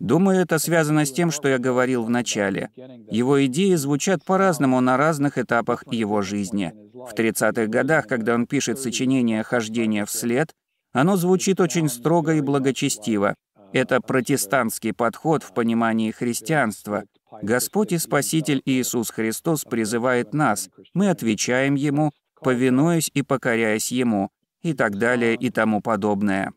Думаю, 0.00 0.40
это 0.40 0.58
связано 0.58 1.06
с 1.06 1.12
тем, 1.12 1.30
что 1.30 1.46
я 1.46 1.58
говорил 1.58 2.02
в 2.02 2.10
начале. 2.10 2.70
Его 3.08 3.46
идеи 3.46 3.76
звучат 3.76 4.24
по-разному 4.24 4.80
на 4.80 4.96
разных 4.96 5.38
этапах 5.38 5.84
его 5.92 6.20
жизни. 6.22 6.72
В 6.92 7.14
30-х 7.14 7.66
годах, 7.68 8.08
когда 8.08 8.34
он 8.34 8.48
пишет 8.48 8.80
сочинение 8.80 9.44
«Хождение 9.44 10.04
вслед», 10.04 10.52
оно 10.92 11.14
звучит 11.14 11.60
очень 11.60 11.88
строго 11.88 12.34
и 12.34 12.40
благочестиво. 12.40 13.36
Это 13.72 14.00
протестантский 14.00 14.92
подход 14.92 15.44
в 15.44 15.54
понимании 15.54 16.10
христианства. 16.10 17.04
Господь 17.40 17.92
и 17.92 17.98
Спаситель 17.98 18.60
Иисус 18.66 19.10
Христос 19.10 19.64
призывает 19.64 20.34
нас, 20.34 20.68
мы 20.92 21.08
отвечаем 21.08 21.76
Ему, 21.76 22.12
повинуясь 22.42 23.10
и 23.14 23.22
покоряясь 23.22 23.92
Ему, 23.92 24.30
и 24.62 24.74
так 24.74 24.96
далее 24.96 25.34
и 25.34 25.50
тому 25.50 25.80
подобное. 25.80 26.52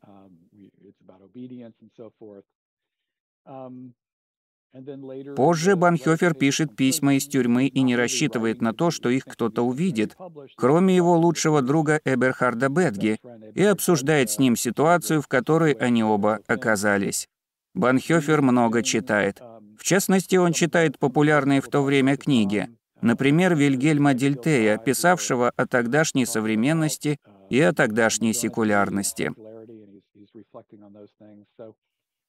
Позже 5.38 5.78
Банхёфер 5.78 6.34
пишет 6.34 6.76
письма 6.76 7.16
из 7.16 7.28
тюрьмы 7.28 7.68
и 7.68 7.82
не 7.82 7.96
рассчитывает 7.96 8.62
на 8.62 8.74
то, 8.74 8.92
что 8.92 9.10
их 9.10 9.24
кто-то 9.24 9.62
увидит, 9.62 10.18
кроме 10.58 10.96
его 10.96 11.18
лучшего 11.18 11.62
друга 11.62 12.02
Эберхарда 12.04 12.68
Бетги, 12.68 13.18
и 13.54 13.64
обсуждает 13.64 14.32
с 14.32 14.38
ним 14.38 14.58
ситуацию, 14.58 15.22
в 15.22 15.28
которой 15.30 15.72
они 15.74 16.04
оба 16.04 16.42
оказались. 16.48 17.30
Банхёфер 17.74 18.42
много 18.42 18.84
читает. 18.84 19.42
В 19.78 19.84
частности, 19.84 20.36
он 20.36 20.52
читает 20.52 21.00
популярные 21.00 21.62
в 21.62 21.68
то 21.68 21.82
время 21.82 22.18
книги. 22.18 22.70
Например, 23.06 23.54
Вильгельма 23.56 24.16
Дельтея, 24.16 24.80
писавшего 24.80 25.52
о 25.56 25.68
тогдашней 25.68 26.26
современности 26.26 27.20
и 27.52 27.62
о 27.62 27.72
тогдашней 27.72 28.34
секулярности. 28.34 29.32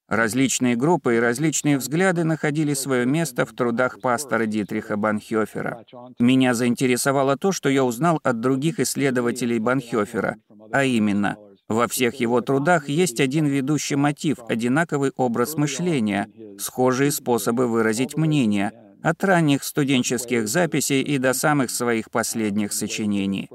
Различные 0.06 0.76
группы 0.76 1.16
и 1.16 1.18
различные 1.18 1.78
взгляды 1.78 2.24
находили 2.24 2.74
свое 2.74 3.06
место 3.06 3.46
в 3.46 3.54
трудах 3.54 4.02
пастора 4.02 4.44
Дитриха 4.44 4.98
Банхёфера. 4.98 5.82
Меня 6.18 6.52
заинтересовало 6.52 7.38
то, 7.38 7.52
что 7.52 7.70
я 7.70 7.82
узнал 7.82 8.20
от 8.22 8.40
других 8.40 8.78
исследователей 8.78 9.58
Банхёфера, 9.58 10.36
а 10.72 10.84
именно, 10.84 11.38
во 11.68 11.88
всех 11.88 12.16
его 12.16 12.42
трудах 12.42 12.90
есть 12.90 13.18
один 13.18 13.46
ведущий 13.46 13.96
мотив, 13.96 14.40
одинаковый 14.46 15.12
образ 15.16 15.56
мышления, 15.56 16.28
схожие 16.58 17.10
способы 17.12 17.66
выразить 17.66 18.14
мнение, 18.18 18.72
от 19.02 19.24
ранних 19.24 19.64
студенческих 19.64 20.48
записей 20.48 21.02
и 21.02 21.18
до 21.18 21.32
самых 21.32 21.70
своих 21.70 22.10
последних 22.10 22.72
сочинений. 22.72 23.48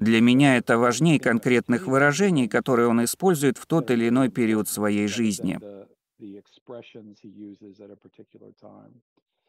Для 0.00 0.20
меня 0.20 0.56
это 0.56 0.78
важнее 0.78 1.20
конкретных 1.20 1.86
выражений, 1.86 2.48
которые 2.48 2.88
он 2.88 3.04
использует 3.04 3.58
в 3.58 3.66
тот 3.66 3.90
или 3.90 4.08
иной 4.08 4.28
период 4.28 4.68
своей 4.68 5.08
жизни. 5.08 5.58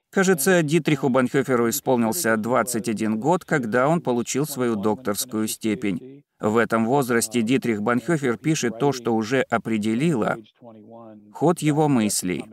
Кажется, 0.10 0.62
Дитриху 0.62 1.08
Банхёферу 1.08 1.70
исполнился 1.70 2.36
21 2.36 3.18
год, 3.18 3.46
когда 3.46 3.88
он 3.88 4.02
получил 4.02 4.46
свою 4.46 4.76
докторскую 4.76 5.48
степень. 5.48 6.24
В 6.42 6.58
этом 6.58 6.86
возрасте 6.86 7.42
Дитрих 7.42 7.82
Банхёфер 7.82 8.38
пишет 8.38 8.78
то, 8.78 8.92
что 8.92 9.16
уже 9.16 9.42
определило 9.44 10.38
ход 11.32 11.60
его 11.60 11.88
мыслей 11.88 12.46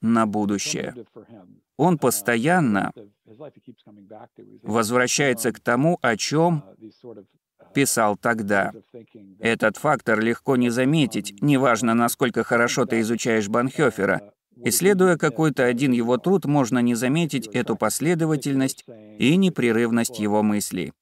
на 0.00 0.26
будущее. 0.26 0.94
Он 1.80 1.96
постоянно 1.96 2.92
возвращается 4.62 5.50
к 5.50 5.60
тому, 5.60 5.98
о 6.02 6.14
чем 6.18 6.62
писал 7.72 8.18
тогда. 8.18 8.72
Этот 9.38 9.78
фактор 9.78 10.20
легко 10.20 10.56
не 10.56 10.68
заметить, 10.68 11.40
неважно, 11.40 11.94
насколько 11.94 12.44
хорошо 12.44 12.84
ты 12.84 13.00
изучаешь 13.00 13.48
Банхёфера. 13.48 14.34
Исследуя 14.62 15.16
какой-то 15.16 15.64
один 15.64 15.92
его 15.92 16.18
труд, 16.18 16.44
можно 16.44 16.80
не 16.80 16.94
заметить 16.94 17.46
эту 17.46 17.76
последовательность 17.76 18.84
и 19.18 19.36
непрерывность 19.38 20.18
его 20.18 20.42
мыслей. 20.42 20.92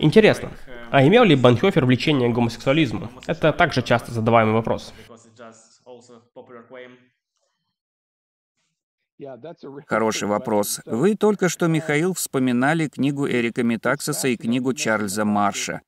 Интересно, 0.00 0.50
а 0.90 1.06
имел 1.06 1.24
ли 1.24 1.36
Банхёфер 1.36 1.84
влечение 1.84 2.30
к 2.30 2.34
гомосексуализму? 2.34 3.10
Это 3.26 3.52
также 3.52 3.82
часто 3.82 4.12
задаваемый 4.12 4.54
вопрос. 4.54 4.94
Хороший 9.86 10.28
вопрос. 10.28 10.80
Вы 10.84 11.16
только 11.16 11.48
что, 11.48 11.68
Михаил, 11.68 12.12
вспоминали 12.12 12.88
книгу 12.88 13.26
Эрика 13.26 13.62
Метаксоса 13.62 14.28
и 14.28 14.36
книгу 14.36 14.74
Чарльза 14.74 15.24
Марша. 15.24 15.80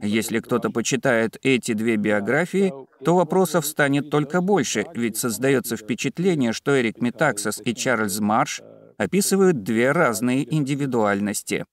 Если 0.00 0.38
кто-то 0.38 0.70
почитает 0.70 1.38
эти 1.42 1.72
две 1.72 1.96
биографии, 1.96 2.72
то 3.04 3.16
вопросов 3.16 3.66
станет 3.66 4.10
только 4.10 4.40
больше, 4.40 4.86
ведь 4.94 5.16
создается 5.16 5.76
впечатление, 5.76 6.52
что 6.52 6.80
Эрик 6.80 7.00
Метаксос 7.00 7.60
и 7.64 7.74
Чарльз 7.74 8.20
Марш 8.20 8.62
описывают 8.96 9.64
две 9.64 9.90
разные 9.90 10.54
индивидуальности. 10.54 11.66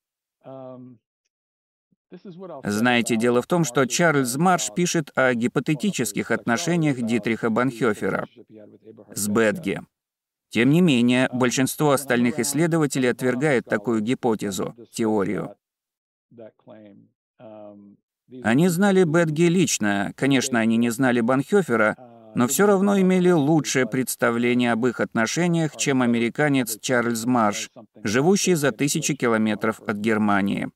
Знаете, 2.63 3.15
дело 3.15 3.41
в 3.41 3.47
том, 3.47 3.63
что 3.63 3.85
Чарльз 3.85 4.35
Марш 4.37 4.71
пишет 4.75 5.11
о 5.15 5.33
гипотетических 5.33 6.31
отношениях 6.31 7.01
Дитриха 7.01 7.49
Банхёфера 7.49 8.27
с 9.13 9.27
Бетге. 9.27 9.81
Тем 10.49 10.69
не 10.69 10.81
менее, 10.81 11.29
большинство 11.33 11.91
остальных 11.91 12.39
исследователей 12.39 13.09
отвергает 13.09 13.65
такую 13.65 14.01
гипотезу, 14.01 14.75
теорию. 14.91 15.55
Они 18.43 18.67
знали 18.67 19.03
Бетге 19.03 19.49
лично, 19.49 20.13
конечно, 20.15 20.59
они 20.59 20.77
не 20.77 20.89
знали 20.89 21.21
Банхёфера, 21.21 21.97
но 22.35 22.47
все 22.47 22.65
равно 22.65 22.99
имели 22.99 23.31
лучшее 23.31 23.85
представление 23.85 24.71
об 24.71 24.85
их 24.85 24.99
отношениях, 24.99 25.75
чем 25.77 26.01
американец 26.01 26.79
Чарльз 26.79 27.25
Марш, 27.25 27.69
живущий 28.03 28.55
за 28.55 28.71
тысячи 28.71 29.15
километров 29.15 29.79
от 29.81 29.97
Германии. 29.97 30.69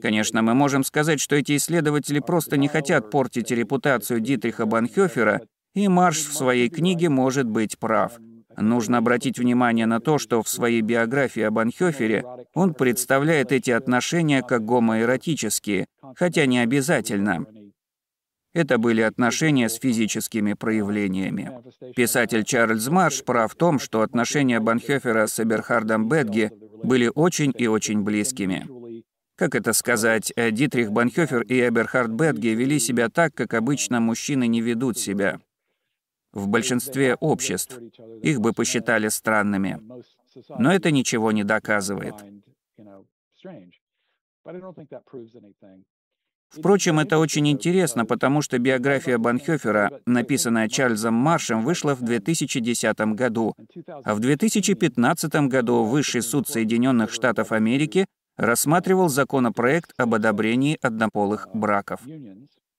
Конечно, 0.00 0.42
мы 0.42 0.54
можем 0.54 0.84
сказать, 0.84 1.20
что 1.20 1.36
эти 1.36 1.56
исследователи 1.56 2.20
просто 2.20 2.56
не 2.56 2.68
хотят 2.68 3.10
портить 3.10 3.50
репутацию 3.50 4.20
Дитриха 4.20 4.66
Банхёфера, 4.66 5.40
и 5.74 5.88
Марш 5.88 6.18
в 6.18 6.34
своей 6.34 6.68
книге 6.68 7.08
может 7.08 7.46
быть 7.46 7.78
прав. 7.78 8.18
Нужно 8.56 8.98
обратить 8.98 9.38
внимание 9.38 9.86
на 9.86 10.00
то, 10.00 10.18
что 10.18 10.42
в 10.42 10.48
своей 10.48 10.82
биографии 10.82 11.42
о 11.42 11.50
Банхёфере 11.50 12.24
он 12.54 12.74
представляет 12.74 13.50
эти 13.52 13.70
отношения 13.70 14.42
как 14.42 14.64
гомоэротические, 14.64 15.86
хотя 16.14 16.46
не 16.46 16.58
обязательно. 16.58 17.46
Это 18.52 18.76
были 18.76 19.00
отношения 19.00 19.68
с 19.68 19.76
физическими 19.76 20.52
проявлениями. 20.52 21.50
Писатель 21.96 22.44
Чарльз 22.44 22.88
Марш 22.88 23.24
прав 23.24 23.52
в 23.52 23.56
том, 23.56 23.78
что 23.78 24.02
отношения 24.02 24.60
Банхёфера 24.60 25.26
с 25.26 25.40
Эберхардом 25.40 26.08
Бетге 26.08 26.52
были 26.82 27.10
очень 27.14 27.52
и 27.56 27.66
очень 27.66 28.02
близкими. 28.02 28.68
Как 29.36 29.54
это 29.54 29.72
сказать, 29.72 30.32
Дитрих 30.36 30.92
Банхёфер 30.92 31.42
и 31.42 31.66
Эберхард 31.66 32.10
Бетге 32.10 32.54
вели 32.54 32.78
себя 32.78 33.08
так, 33.08 33.34
как 33.34 33.54
обычно 33.54 34.00
мужчины 34.00 34.46
не 34.46 34.60
ведут 34.60 34.98
себя. 34.98 35.40
В 36.32 36.48
большинстве 36.48 37.14
обществ 37.14 37.78
их 38.22 38.40
бы 38.40 38.52
посчитали 38.52 39.08
странными. 39.08 39.80
Но 40.58 40.72
это 40.72 40.90
ничего 40.90 41.32
не 41.32 41.44
доказывает. 41.44 42.14
Впрочем, 46.52 46.98
это 46.98 47.18
очень 47.18 47.48
интересно, 47.48 48.04
потому 48.04 48.42
что 48.42 48.58
биография 48.58 49.16
Банхёфера, 49.16 50.00
написанная 50.06 50.68
Чарльзом 50.68 51.14
Маршем, 51.14 51.64
вышла 51.64 51.94
в 51.94 52.02
2010 52.02 52.98
году, 53.14 53.54
а 54.04 54.14
в 54.14 54.20
2015 54.20 55.34
году 55.48 55.84
Высший 55.84 56.22
суд 56.22 56.48
Соединенных 56.48 57.10
Штатов 57.10 57.52
Америки 57.52 58.06
рассматривал 58.36 59.08
законопроект 59.08 59.92
об 59.96 60.14
одобрении 60.14 60.78
однополых 60.82 61.48
браков. 61.54 62.00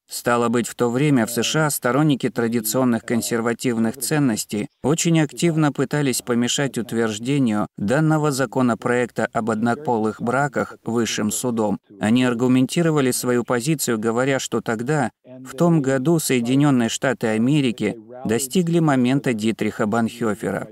Стало 0.08 0.50
быть, 0.50 0.68
в 0.68 0.76
то 0.76 0.90
время 0.90 1.26
в 1.26 1.32
США 1.32 1.70
сторонники 1.70 2.30
традиционных 2.30 3.04
консервативных 3.06 3.98
ценностей 3.98 4.68
очень 4.84 5.20
активно 5.22 5.72
пытались 5.72 6.22
помешать 6.22 6.78
утверждению 6.78 7.68
данного 7.78 8.32
законопроекта 8.32 9.28
об 9.32 9.50
однополых 9.50 10.22
браках 10.22 10.78
высшим 10.84 11.32
судом. 11.32 11.80
Они 12.00 12.26
аргументировали 12.26 13.12
свою 13.12 13.44
позицию, 13.44 13.98
говоря, 13.98 14.40
что 14.40 14.62
тогда, 14.62 15.12
в 15.24 15.56
том 15.56 15.82
году 15.82 16.20
Соединенные 16.20 16.90
Штаты 16.90 17.28
Америки 17.28 17.98
достигли 18.26 18.80
момента 18.80 19.34
Дитриха 19.34 19.88
Банхёфера. 19.88 20.68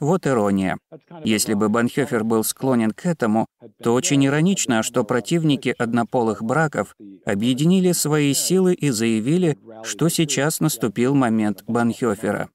Вот 0.00 0.26
ирония. 0.26 0.78
Если 1.24 1.52
бы 1.52 1.68
Банхёфер 1.68 2.24
был 2.24 2.42
склонен 2.42 2.90
к 2.90 3.04
этому, 3.04 3.46
то 3.82 3.92
очень 3.92 4.24
иронично, 4.24 4.82
что 4.82 5.04
противники 5.04 5.74
однополых 5.78 6.42
браков 6.42 6.96
объединили 7.26 7.92
свои 7.92 8.32
силы 8.32 8.72
и 8.72 8.88
заявили, 8.90 9.58
что 9.84 10.08
сейчас 10.08 10.60
наступил 10.60 11.14
момент 11.14 11.64
Банхёфера. 11.66 12.48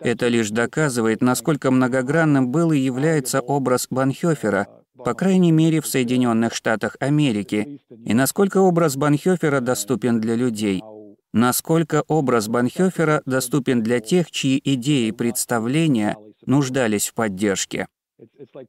Это 0.00 0.28
лишь 0.28 0.50
доказывает, 0.50 1.22
насколько 1.22 1.70
многогранным 1.70 2.50
был 2.50 2.72
и 2.72 2.78
является 2.78 3.40
образ 3.40 3.86
Банхёфера, 3.88 4.66
по 4.96 5.14
крайней 5.14 5.52
мере 5.52 5.80
в 5.80 5.86
Соединенных 5.86 6.54
Штатах 6.54 6.96
Америки, 6.98 7.80
и 8.04 8.14
насколько 8.14 8.58
образ 8.58 8.96
Банхёфера 8.96 9.60
доступен 9.60 10.20
для 10.20 10.34
людей– 10.34 10.82
насколько 11.34 12.04
образ 12.06 12.48
Банхёфера 12.48 13.20
доступен 13.26 13.82
для 13.82 14.00
тех, 14.00 14.30
чьи 14.30 14.60
идеи 14.64 15.08
и 15.08 15.12
представления 15.12 16.16
нуждались 16.46 17.08
в 17.08 17.14
поддержке. 17.14 17.88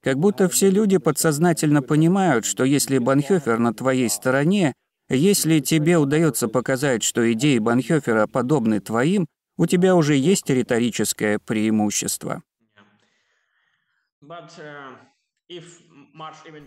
Как 0.01 0.17
будто 0.17 0.49
все 0.49 0.71
люди 0.71 0.97
подсознательно 0.97 1.84
понимают, 1.84 2.43
что 2.45 2.63
если 2.63 2.97
Банхёфер 2.97 3.60
на 3.60 3.73
твоей 3.73 4.10
стороне, 4.10 4.73
если 5.10 5.60
тебе 5.60 5.97
удается 5.97 6.47
показать, 6.47 7.04
что 7.04 7.32
идеи 7.34 7.60
Банхёфера 7.60 8.25
подобны 8.25 8.80
твоим, 8.80 9.28
у 9.58 9.67
тебя 9.67 9.95
уже 9.95 10.15
есть 10.15 10.49
риторическое 10.49 11.38
преимущество. 11.38 12.41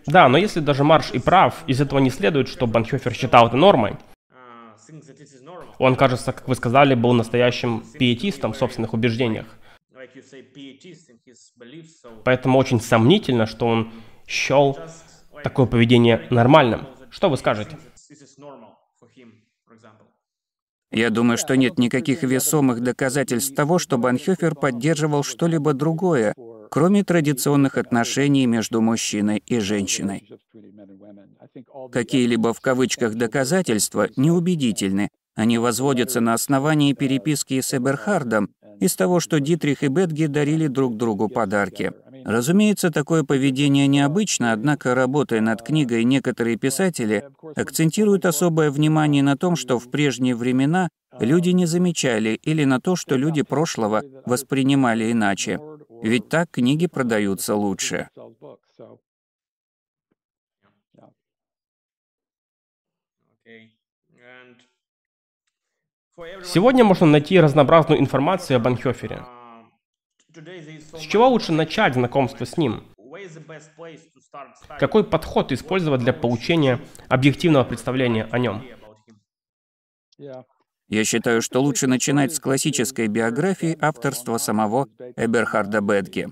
Да, 0.07 0.29
но 0.29 0.37
если 0.37 0.61
даже 0.61 0.85
Марш 0.85 1.11
и 1.11 1.19
прав, 1.19 1.65
из 1.67 1.81
этого 1.81 1.99
не 1.99 2.09
следует, 2.09 2.47
что 2.47 2.67
Банхёфер 2.67 3.13
считал 3.13 3.47
это 3.47 3.57
нормой. 3.57 3.97
Он, 5.77 5.95
кажется, 5.95 6.31
как 6.33 6.47
вы 6.47 6.55
сказали, 6.55 6.95
был 6.95 7.13
настоящим 7.13 7.83
пиетистом 7.97 8.53
в 8.53 8.57
собственных 8.57 8.93
убеждениях. 8.93 9.45
Поэтому 12.23 12.57
очень 12.57 12.79
сомнительно, 12.79 13.45
что 13.45 13.67
он 13.67 13.91
счел 14.27 14.77
такое 15.43 15.65
поведение 15.65 16.27
нормальным. 16.29 16.87
Что 17.09 17.29
вы 17.29 17.37
скажете? 17.37 17.77
Я 20.91 21.11
думаю, 21.11 21.37
что 21.37 21.55
нет 21.55 21.77
никаких 21.77 22.23
весомых 22.23 22.81
доказательств 22.81 23.53
того, 23.55 23.77
что 23.77 23.99
Банхёфер 23.99 24.55
поддерживал 24.55 25.23
что-либо 25.23 25.73
другое, 25.73 26.33
кроме 26.69 27.03
традиционных 27.03 27.77
отношений 27.77 28.45
между 28.45 28.81
мужчиной 28.81 29.43
и 29.45 29.59
женщиной. 29.59 30.29
Какие-либо 31.91 32.53
в 32.53 32.61
кавычках 32.61 33.15
доказательства 33.15 34.09
неубедительны, 34.15 35.09
они 35.35 35.57
возводятся 35.57 36.21
на 36.21 36.33
основании 36.33 36.93
переписки 36.93 37.59
с 37.61 37.73
Эберхардом 37.73 38.49
из 38.79 38.95
того, 38.95 39.19
что 39.19 39.39
Дитрих 39.39 39.83
и 39.83 39.87
Бетги 39.87 40.25
дарили 40.25 40.67
друг 40.67 40.95
другу 40.97 41.29
подарки. 41.29 41.93
Разумеется, 42.25 42.91
такое 42.91 43.23
поведение 43.23 43.87
необычно, 43.87 44.51
однако, 44.51 44.95
работая 44.95 45.41
над 45.41 45.61
книгой, 45.61 46.03
некоторые 46.03 46.57
писатели 46.57 47.23
акцентируют 47.55 48.25
особое 48.25 48.71
внимание 48.71 49.23
на 49.23 49.37
том, 49.37 49.55
что 49.55 49.79
в 49.79 49.89
прежние 49.89 50.35
времена 50.35 50.89
люди 51.19 51.49
не 51.49 51.65
замечали 51.65 52.39
или 52.41 52.63
на 52.63 52.79
то, 52.79 52.95
что 52.95 53.15
люди 53.15 53.41
прошлого 53.41 54.03
воспринимали 54.25 55.11
иначе. 55.11 55.59
Ведь 56.01 56.29
так 56.29 56.49
книги 56.51 56.87
продаются 56.87 57.55
лучше. 57.55 58.09
Сегодня 66.43 66.83
можно 66.83 67.07
найти 67.07 67.39
разнообразную 67.39 68.01
информацию 68.01 68.57
об 68.57 68.67
Анхёфере. 68.67 69.38
С 70.99 71.01
чего 71.01 71.29
лучше 71.29 71.53
начать 71.53 71.93
знакомство 71.93 72.45
с 72.45 72.57
ним? 72.57 72.83
Какой 74.79 75.03
подход 75.03 75.51
использовать 75.51 76.01
для 76.01 76.13
получения 76.13 76.79
объективного 77.07 77.63
представления 77.63 78.27
о 78.31 78.37
нем? 78.37 78.63
Я 80.89 81.03
считаю, 81.05 81.41
что 81.41 81.61
лучше 81.61 81.87
начинать 81.87 82.33
с 82.33 82.39
классической 82.39 83.07
биографии 83.07 83.77
авторства 83.79 84.37
самого 84.37 84.87
Эберхарда 85.15 85.81
Бетге. 85.81 86.29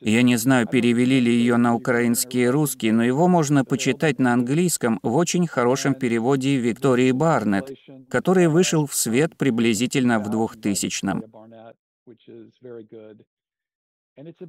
Я 0.00 0.22
не 0.22 0.36
знаю, 0.36 0.66
перевели 0.66 1.20
ли 1.20 1.32
ее 1.32 1.56
на 1.56 1.74
украинский 1.74 2.44
и 2.44 2.48
русский, 2.48 2.92
но 2.92 3.04
его 3.04 3.28
можно 3.28 3.64
почитать 3.64 4.18
на 4.18 4.32
английском 4.32 4.98
в 5.02 5.14
очень 5.16 5.46
хорошем 5.46 5.94
переводе 5.94 6.56
Виктории 6.56 7.12
Барнетт, 7.12 7.70
который 8.10 8.48
вышел 8.48 8.86
в 8.86 8.94
свет 8.94 9.36
приблизительно 9.36 10.18
в 10.18 10.28
2000-м. 10.28 11.24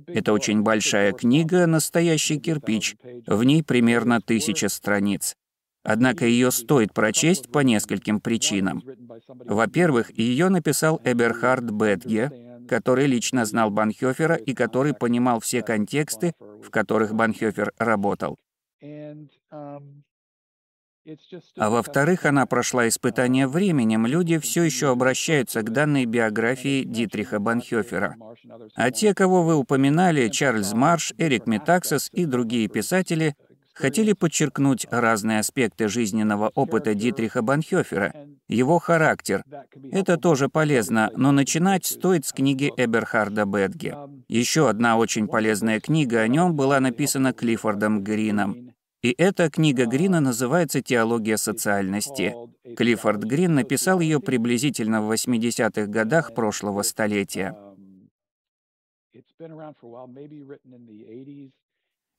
Это 0.07 0.33
очень 0.33 0.61
большая 0.61 1.11
книга, 1.13 1.67
настоящий 1.67 2.39
кирпич. 2.39 2.95
В 3.27 3.43
ней 3.43 3.63
примерно 3.63 4.19
тысяча 4.21 4.69
страниц. 4.69 5.35
Однако 5.83 6.25
ее 6.25 6.51
стоит 6.51 6.93
прочесть 6.93 7.51
по 7.51 7.59
нескольким 7.59 8.19
причинам. 8.19 8.83
Во-первых, 9.27 10.17
ее 10.17 10.49
написал 10.49 10.99
Эберхард 11.03 11.71
Бетге, 11.71 12.31
который 12.67 13.05
лично 13.05 13.45
знал 13.45 13.69
Банхёфера 13.69 14.35
и 14.35 14.53
который 14.53 14.93
понимал 14.93 15.39
все 15.39 15.61
контексты, 15.61 16.33
в 16.39 16.69
которых 16.69 17.13
Банхёфер 17.13 17.71
работал. 17.77 18.37
А 21.57 21.69
во-вторых, 21.69 22.25
она 22.25 22.45
прошла 22.45 22.87
испытание 22.87 23.47
временем. 23.47 24.05
Люди 24.05 24.37
все 24.37 24.63
еще 24.63 24.91
обращаются 24.91 25.61
к 25.61 25.71
данной 25.71 26.05
биографии 26.05 26.83
Дитриха 26.83 27.39
Банхёфера. 27.39 28.15
А 28.75 28.91
те, 28.91 29.13
кого 29.13 29.43
вы 29.43 29.55
упоминали, 29.55 30.29
Чарльз 30.29 30.73
Марш, 30.73 31.13
Эрик 31.17 31.47
Метаксос 31.47 32.09
и 32.11 32.25
другие 32.25 32.67
писатели, 32.67 33.35
хотели 33.73 34.13
подчеркнуть 34.13 34.85
разные 34.91 35.39
аспекты 35.39 35.87
жизненного 35.87 36.51
опыта 36.53 36.93
Дитриха 36.93 37.41
Банхёфера, 37.41 38.13
его 38.49 38.77
характер. 38.79 39.43
Это 39.91 40.17
тоже 40.17 40.49
полезно, 40.49 41.11
но 41.15 41.31
начинать 41.31 41.85
стоит 41.85 42.25
с 42.25 42.33
книги 42.33 42.71
Эберхарда 42.75 43.45
Бетге. 43.45 43.95
Еще 44.27 44.69
одна 44.69 44.97
очень 44.97 45.27
полезная 45.27 45.79
книга 45.79 46.19
о 46.19 46.27
нем 46.27 46.55
была 46.55 46.79
написана 46.79 47.31
Клиффордом 47.31 48.03
Грином. 48.03 48.73
И 49.01 49.15
эта 49.17 49.49
книга 49.49 49.85
Грина 49.85 50.19
называется 50.19 50.81
«Теология 50.81 51.37
социальности». 51.37 52.35
Клиффорд 52.75 53.23
Грин 53.23 53.55
написал 53.55 54.01
ее 54.01 54.19
приблизительно 54.19 55.01
в 55.01 55.09
80-х 55.09 55.85
годах 55.87 56.33
прошлого 56.33 56.81
столетия. 56.81 57.55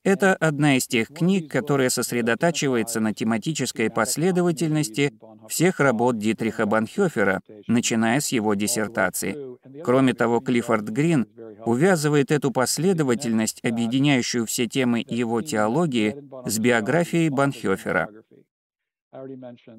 Это 0.03 0.35
одна 0.35 0.79
из 0.79 0.87
тех 0.87 1.09
книг, 1.09 1.53
которая 1.53 1.91
сосредотачивается 1.91 3.01
на 3.01 3.13
тематической 3.13 3.91
последовательности 3.91 5.13
всех 5.49 5.81
работ 5.81 6.17
Дитриха 6.17 6.65
Банхёфера, 6.65 7.43
начиная 7.67 8.21
с 8.21 8.29
его 8.29 8.55
диссертации. 8.55 9.37
Кроме 9.85 10.15
того, 10.15 10.41
Клиффорд 10.41 10.89
Грин 10.89 11.27
увязывает 11.67 12.31
эту 12.31 12.51
последовательность, 12.51 13.61
объединяющую 13.65 14.47
все 14.47 14.67
темы 14.67 15.05
его 15.07 15.43
теологии, 15.43 16.17
с 16.47 16.59
биографией 16.59 17.29
Банхёфера. 17.29 18.09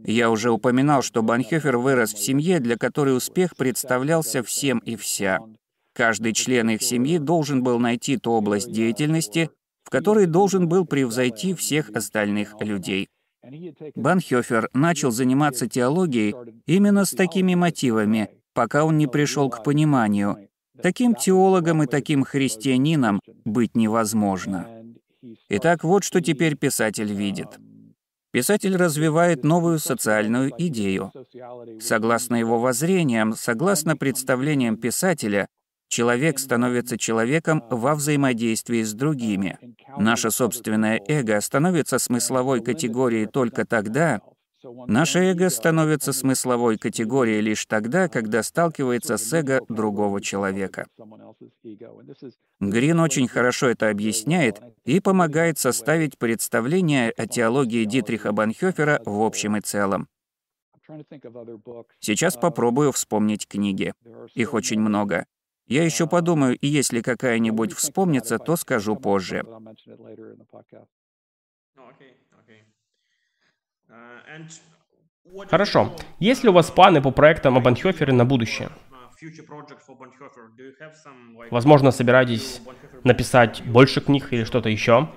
Я 0.04 0.30
уже 0.30 0.52
упоминал, 0.52 1.02
что 1.02 1.24
Банхёфер 1.24 1.78
вырос 1.78 2.14
в 2.14 2.20
семье, 2.20 2.60
для 2.60 2.78
которой 2.78 3.16
успех 3.16 3.56
представлялся 3.56 4.44
всем 4.44 4.80
и 4.80 4.96
вся. 4.96 5.40
Каждый 5.94 6.34
член 6.34 6.70
их 6.70 6.82
семьи 6.82 7.18
должен 7.18 7.64
был 7.64 7.80
найти 7.80 8.18
ту 8.18 8.32
область 8.32 8.72
деятельности, 8.72 9.50
в 9.84 9.90
которой 9.90 10.26
должен 10.26 10.68
был 10.68 10.86
превзойти 10.86 11.54
всех 11.54 11.90
остальных 11.90 12.56
людей. 12.62 13.10
Банхёфер 13.96 14.70
начал 14.74 15.12
заниматься 15.12 15.68
теологией 15.68 16.36
именно 16.66 17.06
с 17.06 17.12
такими 17.12 17.56
мотивами, 17.56 18.30
пока 18.54 18.86
он 18.86 18.98
не 18.98 19.08
пришел 19.08 19.50
к 19.50 19.64
пониманию. 19.64 20.50
Таким 20.84 21.16
теологом 21.16 21.84
и 21.84 21.88
таким 21.88 22.24
христианином 22.24 23.22
быть 23.46 23.76
невозможно. 23.76 24.68
Итак, 25.50 25.84
вот 25.84 26.04
что 26.04 26.22
теперь 26.22 26.56
писатель 26.56 27.14
видит. 27.14 27.60
Писатель 28.32 28.76
развивает 28.76 29.44
новую 29.44 29.80
социальную 29.80 30.52
идею. 30.58 31.12
Согласно 31.80 32.36
его 32.36 32.60
воззрениям, 32.60 33.34
согласно 33.34 33.98
представлениям 33.98 34.78
писателя, 34.78 35.48
Человек 35.92 36.40
становится 36.40 36.98
человеком 36.98 37.66
во 37.70 37.96
взаимодействии 37.96 38.82
с 38.82 38.94
другими. 38.94 39.60
Наше 39.98 40.32
собственное 40.32 41.02
эго 41.06 41.42
становится 41.42 42.00
смысловой 42.00 42.64
категорией 42.64 43.26
только 43.26 43.66
тогда, 43.66 44.22
Наше 44.88 45.20
эго 45.20 45.50
становится 45.50 46.14
смысловой 46.14 46.78
категорией 46.78 47.42
лишь 47.42 47.66
тогда, 47.66 48.08
когда 48.08 48.44
сталкивается 48.44 49.18
с 49.18 49.34
эго 49.34 49.62
другого 49.70 50.22
человека. 50.22 50.88
Грин 52.60 53.00
очень 53.00 53.28
хорошо 53.28 53.68
это 53.68 53.90
объясняет 53.90 54.62
и 54.86 55.00
помогает 55.00 55.58
составить 55.58 56.18
представление 56.18 57.12
о 57.12 57.28
теологии 57.28 57.86
Дитриха 57.86 58.32
Банхёфера 58.32 59.02
в 59.06 59.22
общем 59.22 59.58
и 59.58 59.62
целом. 59.62 60.08
Сейчас 62.00 62.36
попробую 62.36 62.92
вспомнить 62.92 63.48
книги. 63.48 63.94
Их 64.34 64.54
очень 64.54 64.80
много. 64.80 65.26
Я 65.68 65.86
еще 65.86 66.06
подумаю, 66.06 66.58
и 66.58 66.68
если 66.68 67.02
какая-нибудь 67.02 67.74
вспомнится, 67.74 68.38
то 68.40 68.58
скажу 68.58 68.96
позже. 68.98 69.46
Хорошо. 75.50 75.96
Есть 76.20 76.44
ли 76.44 76.50
у 76.50 76.54
вас 76.54 76.72
планы 76.72 77.02
по 77.02 77.12
проектам 77.12 77.58
о 77.58 77.62
Банхёфере 77.62 78.14
на 78.14 78.26
будущее? 78.26 78.70
Возможно, 81.52 81.92
собираетесь 81.92 82.62
написать 83.04 83.62
больше 83.66 84.02
книг 84.02 84.34
или 84.34 84.44
что-то 84.44 84.70
еще? 84.70 85.10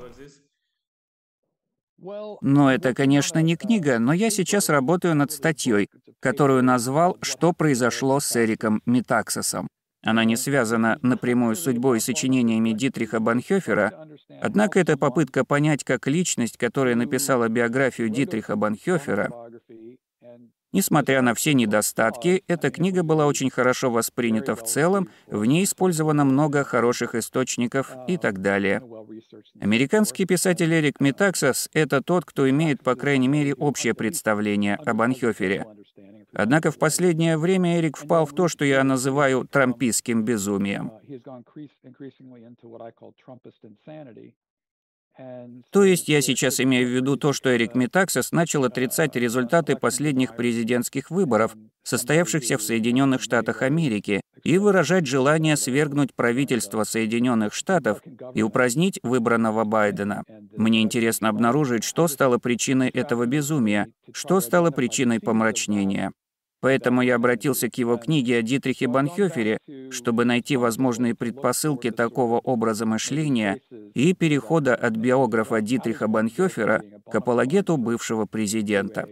Ну, 2.43 2.69
это, 2.69 2.93
конечно, 2.93 3.39
не 3.39 3.57
книга, 3.57 3.99
но 3.99 4.13
я 4.13 4.29
сейчас 4.29 4.69
работаю 4.69 5.15
над 5.15 5.33
статьей, 5.33 5.89
которую 6.21 6.63
назвал 6.63 7.17
«Что 7.23 7.55
произошло 7.55 8.21
с 8.21 8.37
Эриком 8.37 8.83
Метаксосом». 8.85 9.69
Она 10.03 10.25
не 10.25 10.37
связана 10.37 10.99
напрямую 11.01 11.57
с 11.57 11.61
судьбой 11.61 11.97
и 11.97 12.01
сочинениями 12.01 12.73
Дитриха 12.73 13.21
Банхёфера, 13.21 14.07
однако 14.41 14.81
это 14.81 14.97
попытка 14.97 15.45
понять, 15.45 15.85
как 15.85 16.07
личность, 16.07 16.57
которая 16.57 16.95
написала 16.95 17.49
биографию 17.49 18.09
Дитриха 18.09 18.57
Банхёфера, 18.57 19.31
Несмотря 20.75 21.23
на 21.23 21.35
все 21.35 21.55
недостатки, 21.55 22.43
эта 22.49 22.69
книга 22.69 23.05
была 23.05 23.29
очень 23.29 23.49
хорошо 23.49 23.93
воспринята 23.93 24.57
в 24.57 24.65
целом, 24.65 25.09
в 25.29 25.45
ней 25.45 25.63
использовано 25.63 26.25
много 26.25 26.65
хороших 26.65 27.15
источников 27.15 27.93
и 28.09 28.17
так 28.17 28.43
далее. 28.43 28.83
Американский 29.61 30.25
писатель 30.27 30.75
Эрик 30.75 30.99
Метаксас— 30.99 31.71
это 31.75 32.03
тот, 32.03 32.25
кто 32.25 32.51
имеет, 32.51 32.83
по 32.83 32.97
крайней 32.97 33.29
мере, 33.29 33.55
общее 33.55 33.95
представление 33.95 34.75
об 34.75 35.01
Анхёфере. 35.01 35.65
Однако 36.35 36.71
в 36.71 36.79
последнее 36.79 37.39
время 37.39 37.79
Эрик 37.79 37.97
впал 37.97 38.27
в 38.27 38.35
то, 38.35 38.49
что 38.49 38.65
я 38.65 38.83
называю 38.85 39.47
трампистским 39.47 40.25
безумием. 40.25 40.91
То 45.71 45.85
есть 45.85 46.09
я 46.09 46.21
сейчас 46.21 46.61
имею 46.61 46.89
в 46.89 46.91
виду 46.91 47.17
то, 47.17 47.33
что 47.33 47.55
Эрик 47.55 47.77
Метаксис 47.77 48.33
начал 48.33 48.65
отрицать 48.65 49.15
результаты 49.15 49.77
последних 49.77 50.35
президентских 50.35 51.11
выборов, 51.11 51.55
состоявшихся 51.85 52.59
в 52.59 52.63
Соединенных 52.63 53.23
Штатах 53.23 53.63
Америки, 53.63 54.23
и 54.43 54.59
выражать 54.59 55.07
желание 55.07 55.57
свергнуть 55.57 56.15
правительство 56.15 56.83
Соединенных 56.83 57.55
Штатов 57.55 58.03
и 58.35 58.43
упразднить 58.43 58.99
выбранного 59.05 59.65
Байдена. 59.65 60.25
Мне 60.57 60.83
интересно 60.83 61.29
обнаружить, 61.29 61.85
что 61.85 62.09
стало 62.09 62.39
причиной 62.39 62.89
этого 62.89 63.25
безумия, 63.27 63.87
что 64.13 64.41
стало 64.41 64.73
причиной 64.73 65.21
помрачнения. 65.21 66.13
Поэтому 66.65 67.03
я 67.03 67.17
обратился 67.17 67.69
к 67.69 67.77
его 67.77 67.99
книге 67.99 68.39
о 68.39 68.43
Дитрихе 68.43 68.87
Банхёфере, 68.87 69.59
чтобы 69.91 70.25
найти 70.25 70.57
возможные 70.57 71.15
предпосылки 71.15 71.91
такого 71.91 72.39
образа 72.39 72.87
мышления 72.87 73.61
и 73.93 74.15
перехода 74.15 74.75
от 74.75 74.97
биографа 74.97 75.61
Дитриха 75.61 76.09
Банхёфера 76.09 76.83
к 77.05 77.15
апологету 77.15 77.77
бывшего 77.77 78.25
президента. 78.25 79.07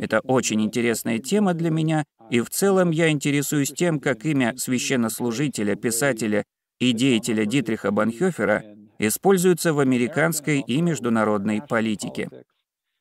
Это 0.00 0.20
очень 0.20 0.62
интересная 0.62 1.18
тема 1.18 1.54
для 1.54 1.70
меня, 1.70 2.04
и 2.30 2.40
в 2.40 2.50
целом 2.50 2.92
я 2.92 3.10
интересуюсь 3.10 3.72
тем, 3.72 3.98
как 3.98 4.24
имя 4.26 4.54
священнослужителя, 4.56 5.74
писателя 5.74 6.44
и 6.78 6.92
деятеля 6.92 7.46
Дитриха 7.46 7.90
Банхёфера 7.90 8.62
используется 9.00 9.74
в 9.74 9.80
американской 9.80 10.60
и 10.60 10.80
международной 10.80 11.62
политике. 11.68 12.28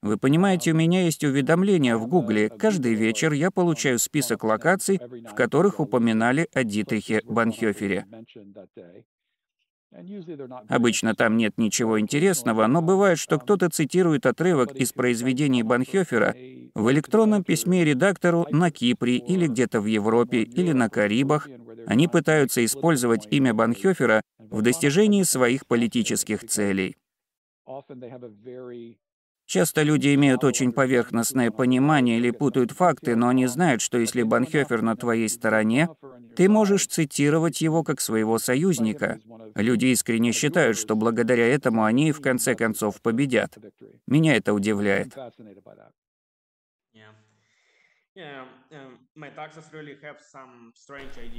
Вы 0.04 0.18
понимаете, 0.18 0.74
у 0.74 0.76
меня 0.76 1.04
есть 1.04 1.24
уведомления 1.24 1.96
в 1.96 2.08
Гугле. 2.08 2.50
Каждый 2.50 2.94
вечер 2.94 3.32
я 3.32 3.52
получаю 3.52 4.00
список 4.00 4.44
локаций, 4.44 5.00
в 5.00 5.34
которых 5.34 5.80
упоминали 5.80 6.50
о 6.54 6.66
Дитрихе 6.66 7.22
Банхёфере. 7.24 8.06
Обычно 10.68 11.16
там 11.16 11.38
нет 11.38 11.58
ничего 11.58 12.02
интересного, 12.02 12.68
но 12.68 12.82
бывает, 12.82 13.18
что 13.18 13.40
кто-то 13.40 13.70
цитирует 13.70 14.26
отрывок 14.26 14.76
из 14.76 14.92
произведений 14.92 15.64
Банхёфера 15.64 16.36
в 16.76 16.92
электронном 16.92 17.46
письме 17.46 17.86
редактору 17.86 18.46
на 18.52 18.72
Кипре 18.72 19.16
или 19.16 19.48
где-то 19.48 19.80
в 19.80 19.86
Европе 19.86 20.42
или 20.42 20.74
на 20.74 20.90
Карибах. 20.90 21.48
Они 21.88 22.10
пытаются 22.10 22.66
использовать 22.66 23.28
имя 23.32 23.54
Банхёфера 23.54 24.22
в 24.38 24.62
достижении 24.62 25.24
своих 25.24 25.66
политических 25.66 26.46
целей. 26.46 26.98
Часто 29.54 29.84
люди 29.84 30.16
имеют 30.16 30.44
очень 30.44 30.72
поверхностное 30.72 31.52
понимание 31.52 32.18
или 32.18 32.32
путают 32.32 32.72
факты, 32.72 33.16
но 33.16 33.28
они 33.28 33.46
знают, 33.46 33.84
что 33.84 34.00
если 34.00 34.24
Банхёфер 34.24 34.82
на 34.82 34.96
твоей 34.96 35.30
стороне, 35.30 35.90
ты 36.36 36.50
можешь 36.50 36.88
цитировать 36.88 37.62
его 37.62 37.84
как 37.84 38.02
своего 38.02 38.40
союзника. 38.40 39.20
Люди 39.54 39.86
искренне 39.86 40.32
считают, 40.32 40.76
что 40.76 40.96
благодаря 40.96 41.46
этому 41.46 41.84
они 41.84 42.12
в 42.12 42.20
конце 42.20 42.56
концов 42.56 43.00
победят. 43.00 43.56
Меня 44.08 44.38
это 44.38 44.56
удивляет. 44.56 45.16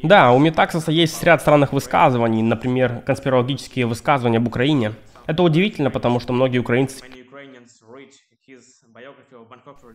Да, 0.04 0.32
у 0.32 0.38
Метаксоса 0.38 0.92
есть 0.92 1.20
ряд 1.24 1.40
странных 1.40 1.72
высказываний, 1.72 2.42
например, 2.42 3.00
конспирологические 3.00 3.86
высказывания 3.86 4.38
об 4.38 4.46
Украине. 4.46 4.92
Это 5.26 5.42
удивительно, 5.42 5.90
потому 5.90 6.20
что 6.20 6.32
многие 6.32 6.58
украинцы 6.58 7.02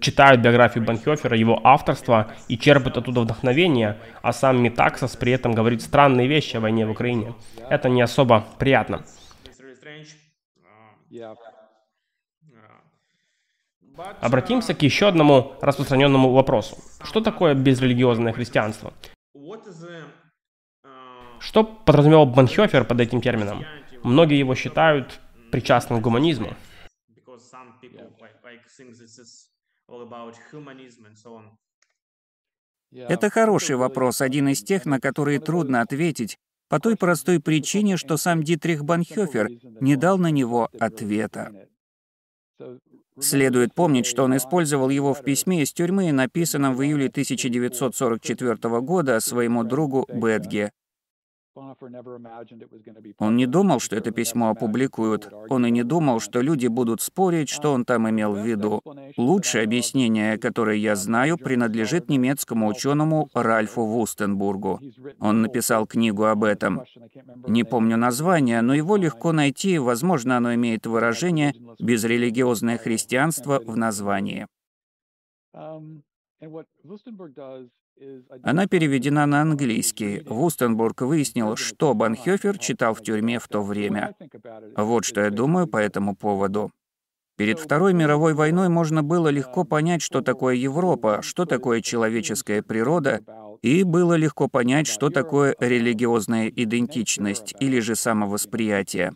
читают 0.02 0.42
биографию 0.42 0.84
Банхёфера, 0.84 1.38
его 1.38 1.60
авторство 1.64 2.32
и 2.48 2.58
черпают 2.58 2.98
оттуда 2.98 3.22
вдохновение, 3.22 3.98
а 4.22 4.34
сам 4.34 4.62
Метаксос 4.62 5.16
при 5.16 5.32
этом 5.32 5.54
говорит 5.54 5.82
странные 5.82 6.28
вещи 6.28 6.58
о 6.58 6.60
войне 6.60 6.86
в 6.86 6.92
Украине. 6.92 7.36
Это 7.70 7.90
не 7.90 8.02
особо 8.02 8.46
приятно. 8.58 9.06
Обратимся 14.22 14.74
к 14.74 14.82
еще 14.82 15.08
одному 15.08 15.54
распространенному 15.62 16.32
вопросу. 16.32 16.78
Что 17.04 17.22
такое 17.22 17.54
безрелигиозное 17.54 18.34
христианство? 18.34 18.94
Что 21.40 21.64
подразумевал 21.64 22.26
Банхёфер 22.26 22.86
под 22.86 23.02
этим 23.02 23.22
термином? 23.22 23.66
Многие 24.04 24.40
его 24.40 24.56
считают 24.56 25.20
причастным 25.52 26.00
к 26.00 26.04
гуманизму. 26.04 26.54
Это 32.92 33.30
хороший 33.30 33.76
вопрос, 33.76 34.22
один 34.22 34.48
из 34.50 34.64
тех, 34.64 34.86
на 34.86 35.00
которые 35.00 35.40
трудно 35.40 35.82
ответить, 35.82 36.38
по 36.70 36.80
той 36.80 36.96
простой 36.96 37.40
причине, 37.40 37.98
что 37.98 38.18
сам 38.18 38.44
Дитрих 38.44 38.84
Банхёфер 38.84 39.50
не 39.82 39.96
дал 39.96 40.18
на 40.18 40.32
него 40.32 40.70
ответа. 40.80 41.68
Следует 43.20 43.74
помнить, 43.74 44.06
что 44.06 44.24
он 44.24 44.38
использовал 44.38 44.90
его 44.90 45.14
в 45.14 45.24
письме 45.24 45.64
из 45.64 45.74
тюрьмы, 45.74 46.12
написанном 46.12 46.76
в 46.76 46.84
июле 46.84 47.08
1944 47.08 48.82
года 48.82 49.20
своему 49.20 49.64
другу 49.64 50.08
Бетге. 50.08 50.72
Он 53.18 53.36
не 53.36 53.46
думал, 53.46 53.80
что 53.80 53.96
это 53.96 54.12
письмо 54.12 54.50
опубликуют. 54.50 55.32
Он 55.50 55.66
и 55.66 55.72
не 55.72 55.84
думал, 55.84 56.20
что 56.20 56.42
люди 56.42 56.68
будут 56.68 57.02
спорить, 57.02 57.50
что 57.50 57.74
он 57.74 57.86
там 57.86 58.10
имел 58.10 58.34
в 58.34 58.46
виду. 58.46 58.82
Лучшее 59.18 59.64
объяснение, 59.64 60.38
которое 60.38 60.78
я 60.78 60.96
знаю, 60.96 61.38
принадлежит 61.38 62.10
немецкому 62.10 62.68
ученому 62.68 63.30
Ральфу 63.34 63.86
Вустенбургу. 63.86 64.80
Он 65.20 65.42
написал 65.42 65.88
книгу 65.88 66.26
об 66.26 66.44
этом. 66.44 66.84
Не 67.48 67.64
помню 67.64 67.98
название, 67.98 68.62
но 68.62 68.74
его 68.74 68.96
легко 68.96 69.32
найти, 69.32 69.80
возможно, 69.80 70.38
оно 70.38 70.54
имеет 70.54 70.86
выражение 70.86 71.54
«безрелигиозное 71.80 72.78
христианство» 72.78 73.60
в 73.60 73.76
названии. 73.76 74.48
Она 78.44 78.68
переведена 78.68 79.26
на 79.26 79.42
английский. 79.42 80.22
Вустенбург 80.26 81.02
выяснил, 81.02 81.56
что 81.56 81.94
Банхёфер 81.94 82.58
читал 82.58 82.94
в 82.94 83.02
тюрьме 83.02 83.40
в 83.40 83.48
то 83.48 83.62
время. 83.62 84.16
Вот 84.76 85.06
что 85.06 85.22
я 85.22 85.30
думаю 85.30 85.68
по 85.68 85.78
этому 85.78 86.16
поводу. 86.16 86.72
Перед 87.38 87.58
Второй 87.58 87.94
мировой 87.94 88.34
войной 88.34 88.68
можно 88.68 89.02
было 89.02 89.30
легко 89.30 89.64
понять, 89.64 90.02
что 90.02 90.22
такое 90.22 90.56
Европа, 90.56 91.22
что 91.22 91.46
такое 91.46 91.80
человеческая 91.82 92.62
природа, 92.62 93.22
и 93.62 93.84
было 93.84 94.16
легко 94.16 94.50
понять, 94.50 94.88
что 94.88 95.10
такое 95.10 95.56
религиозная 95.60 96.50
идентичность 96.50 97.56
или 97.62 97.80
же 97.80 97.96
самовосприятие. 97.96 99.14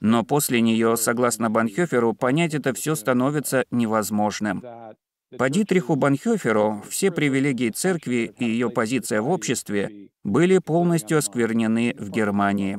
Но 0.00 0.24
после 0.24 0.60
нее, 0.60 0.96
согласно 0.96 1.50
Банхёферу, 1.50 2.12
понять 2.14 2.54
это 2.54 2.72
все 2.72 2.94
становится 2.94 3.64
невозможным. 3.72 4.62
По 5.36 5.50
Дитриху 5.50 5.94
Банхёферу 5.94 6.82
все 6.88 7.10
привилегии 7.10 7.68
церкви 7.68 8.34
и 8.38 8.46
ее 8.46 8.70
позиция 8.70 9.20
в 9.20 9.28
обществе 9.28 10.08
были 10.24 10.56
полностью 10.58 11.18
осквернены 11.18 11.94
в 11.98 12.08
Германии. 12.08 12.78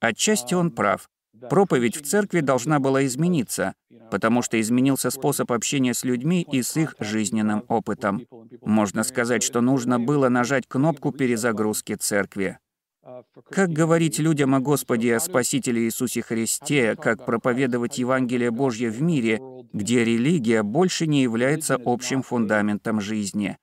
Отчасти 0.00 0.54
он 0.54 0.70
прав. 0.70 1.08
Проповедь 1.50 1.96
в 1.96 2.02
церкви 2.02 2.38
должна 2.38 2.78
была 2.78 3.04
измениться, 3.04 3.74
потому 4.12 4.42
что 4.42 4.60
изменился 4.60 5.10
способ 5.10 5.50
общения 5.50 5.92
с 5.92 6.04
людьми 6.04 6.46
и 6.52 6.62
с 6.62 6.76
их 6.76 6.94
жизненным 7.00 7.64
опытом. 7.66 8.26
Можно 8.60 9.02
сказать, 9.02 9.42
что 9.42 9.60
нужно 9.60 9.98
было 9.98 10.28
нажать 10.28 10.68
кнопку 10.68 11.10
перезагрузки 11.10 11.94
церкви. 11.94 12.58
Как 13.50 13.70
говорить 13.70 14.18
людям 14.18 14.54
о 14.54 14.60
Господе 14.60 15.16
о 15.16 15.20
Спасителе 15.20 15.84
Иисусе 15.84 16.22
Христе, 16.22 16.94
как 16.94 17.26
проповедовать 17.26 17.98
Евангелие 17.98 18.50
Божье 18.50 18.90
в 18.90 19.02
мире, 19.02 19.40
где 19.72 20.04
религия 20.04 20.62
больше 20.62 21.06
не 21.06 21.22
является 21.22 21.78
общим 21.84 22.22
фундаментом 22.22 23.00
жизни? 23.00 23.58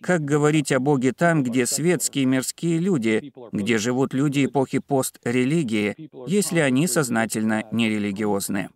Как 0.00 0.22
говорить 0.22 0.72
о 0.72 0.80
Боге 0.80 1.12
там, 1.12 1.42
где 1.42 1.66
светские 1.66 2.24
мирские 2.24 2.78
люди, 2.78 3.32
где 3.52 3.78
живут 3.78 4.14
люди 4.14 4.46
эпохи 4.46 4.78
пост-религии, 4.78 6.10
если 6.26 6.60
они 6.60 6.86
сознательно 6.86 7.64
нерелигиозны? 7.70 8.70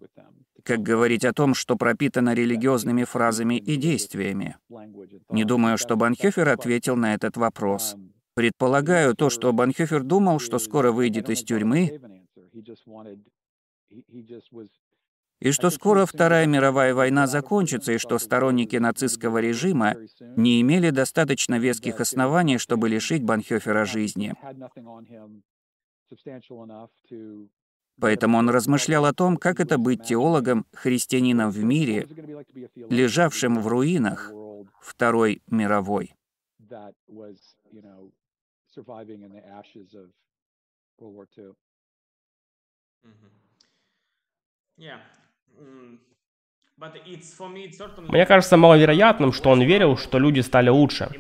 Как 0.69 0.83
говорить 0.83 1.25
о 1.25 1.33
том, 1.33 1.55
что 1.55 1.77
пропитано 1.77 2.35
религиозными 2.35 3.05
фразами 3.05 3.55
и 3.55 3.77
действиями? 3.77 4.59
Не 5.31 5.45
думаю, 5.45 5.79
что 5.79 5.97
Банхёфер 5.97 6.47
ответил 6.51 6.95
на 6.95 7.15
этот 7.15 7.39
вопрос. 7.39 7.97
Предполагаю 8.35 9.15
то, 9.15 9.31
что 9.31 9.55
Банхёфер 9.55 10.03
думал, 10.03 10.39
что 10.41 10.59
скоро 10.59 10.93
выйдет 10.93 11.31
из 11.31 11.43
тюрьмы, 11.43 11.99
и 15.41 15.53
что 15.53 15.71
скоро 15.71 16.05
Вторая 16.05 16.47
мировая 16.47 16.93
война 16.93 17.27
закончится, 17.27 17.93
и 17.93 17.99
что 17.99 18.19
сторонники 18.19 18.77
нацистского 18.77 19.39
режима 19.39 19.97
не 20.37 20.61
имели 20.61 20.91
достаточно 20.91 21.59
веских 21.59 21.99
оснований, 22.01 22.59
чтобы 22.59 22.91
лишить 22.91 23.25
Банхёфера 23.25 23.87
жизни. 23.87 24.35
Поэтому 28.01 28.39
он 28.39 28.49
размышлял 28.51 29.05
о 29.05 29.13
том, 29.13 29.37
как 29.37 29.61
это 29.61 29.77
быть 29.79 30.05
теологом, 30.05 30.67
христианином 30.73 31.51
в 31.51 31.63
мире, 31.65 32.07
лежавшим 32.75 33.61
в 33.61 33.67
руинах 33.67 34.33
Второй 34.81 35.43
мировой. 35.49 36.15
Мне 48.09 48.27
кажется 48.27 48.57
маловероятным, 48.57 49.33
что 49.33 49.51
он 49.51 49.63
верил, 49.63 49.97
что 49.97 50.19
люди 50.21 50.41
стали 50.41 50.69
лучше. 50.69 51.11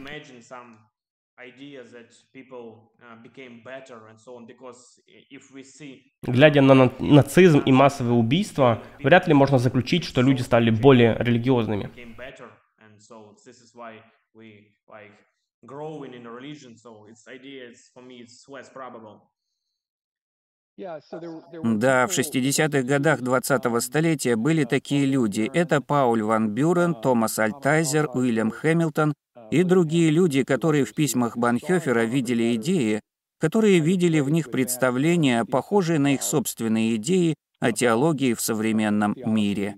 Глядя 6.22 6.62
на 6.62 6.90
нацизм 6.98 7.58
и 7.60 7.72
массовые 7.72 8.14
убийства, 8.14 8.82
вряд 8.98 9.28
ли 9.28 9.34
можно 9.34 9.58
заключить, 9.58 10.04
что 10.04 10.20
люди 10.20 10.42
стали 10.42 10.70
более 10.70 11.16
религиозными. 11.18 11.90
Да, 20.76 22.06
в 22.06 22.10
60-х 22.16 22.82
годах 22.82 23.20
20-го 23.20 23.80
столетия 23.80 24.36
были 24.36 24.64
такие 24.64 25.06
люди. 25.06 25.50
Это 25.52 25.80
Пауль 25.80 26.22
Ван 26.22 26.50
Бюрен, 26.50 26.94
Томас 26.94 27.38
Альтайзер, 27.40 28.10
Уильям 28.14 28.52
Хэмилтон, 28.52 29.12
и 29.50 29.62
другие 29.62 30.10
люди, 30.10 30.44
которые 30.44 30.84
в 30.84 30.94
письмах 30.94 31.36
Банхёфера 31.36 32.04
видели 32.04 32.54
идеи, 32.56 33.00
которые 33.38 33.78
видели 33.78 34.20
в 34.20 34.30
них 34.30 34.50
представления, 34.50 35.44
похожие 35.44 35.98
на 35.98 36.14
их 36.14 36.22
собственные 36.22 36.96
идеи 36.96 37.34
о 37.60 37.72
теологии 37.72 38.34
в 38.34 38.40
современном 38.40 39.14
мире. 39.16 39.76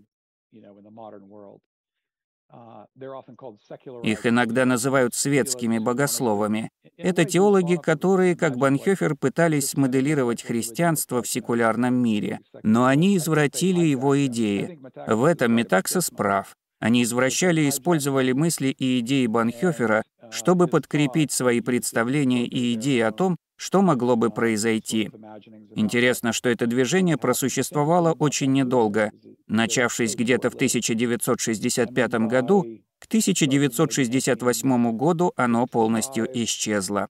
Их 4.02 4.26
иногда 4.26 4.64
называют 4.64 5.14
светскими 5.14 5.78
богословами. 5.78 6.70
Это 6.96 7.24
теологи, 7.24 7.76
которые, 7.76 8.34
как 8.34 8.56
Банхёфер, 8.56 9.14
пытались 9.14 9.70
смоделировать 9.70 10.42
христианство 10.42 11.22
в 11.22 11.28
секулярном 11.28 11.94
мире, 11.94 12.40
но 12.64 12.86
они 12.86 13.16
извратили 13.16 13.84
его 13.84 14.26
идеи. 14.26 14.80
В 15.06 15.24
этом 15.24 15.52
Метаксос 15.52 16.10
прав. 16.10 16.56
Они 16.80 17.02
извращали 17.02 17.60
и 17.60 17.68
использовали 17.68 18.32
мысли 18.32 18.68
и 18.68 19.00
идеи 19.00 19.26
Банхёфера, 19.26 20.02
чтобы 20.30 20.66
подкрепить 20.66 21.30
свои 21.30 21.60
представления 21.60 22.46
и 22.46 22.74
идеи 22.74 23.00
о 23.00 23.12
том, 23.12 23.36
что 23.56 23.82
могло 23.82 24.16
бы 24.16 24.30
произойти. 24.30 25.10
Интересно, 25.74 26.32
что 26.32 26.48
это 26.48 26.66
движение 26.66 27.18
просуществовало 27.18 28.12
очень 28.12 28.52
недолго. 28.52 29.12
Начавшись 29.46 30.16
где-то 30.16 30.48
в 30.48 30.54
1965 30.54 32.12
году, 32.26 32.64
к 32.98 33.06
1968 33.06 34.96
году 34.96 35.32
оно 35.36 35.66
полностью 35.66 36.26
исчезло. 36.32 37.08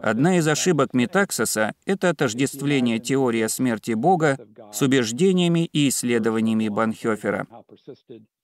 Одна 0.00 0.38
из 0.38 0.46
ошибок 0.46 0.94
Метаксоса— 0.94 1.74
это 1.86 2.10
отождествление 2.10 3.00
теории 3.00 3.42
о 3.42 3.48
смерти 3.48 3.92
Бога 3.92 4.38
с 4.72 4.80
убеждениями 4.82 5.66
и 5.66 5.88
исследованиями 5.88 6.68
Банхёфера. 6.68 7.46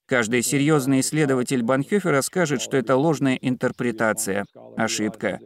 Каждый 0.07 0.43
серьезный 0.43 1.01
исследователь 1.01 1.62
Банхёфера 1.62 2.22
скажет, 2.22 2.61
что 2.61 2.76
это 2.76 2.97
ложная 2.97 3.37
интерпретация, 3.37 4.47
ошибка. 4.76 5.41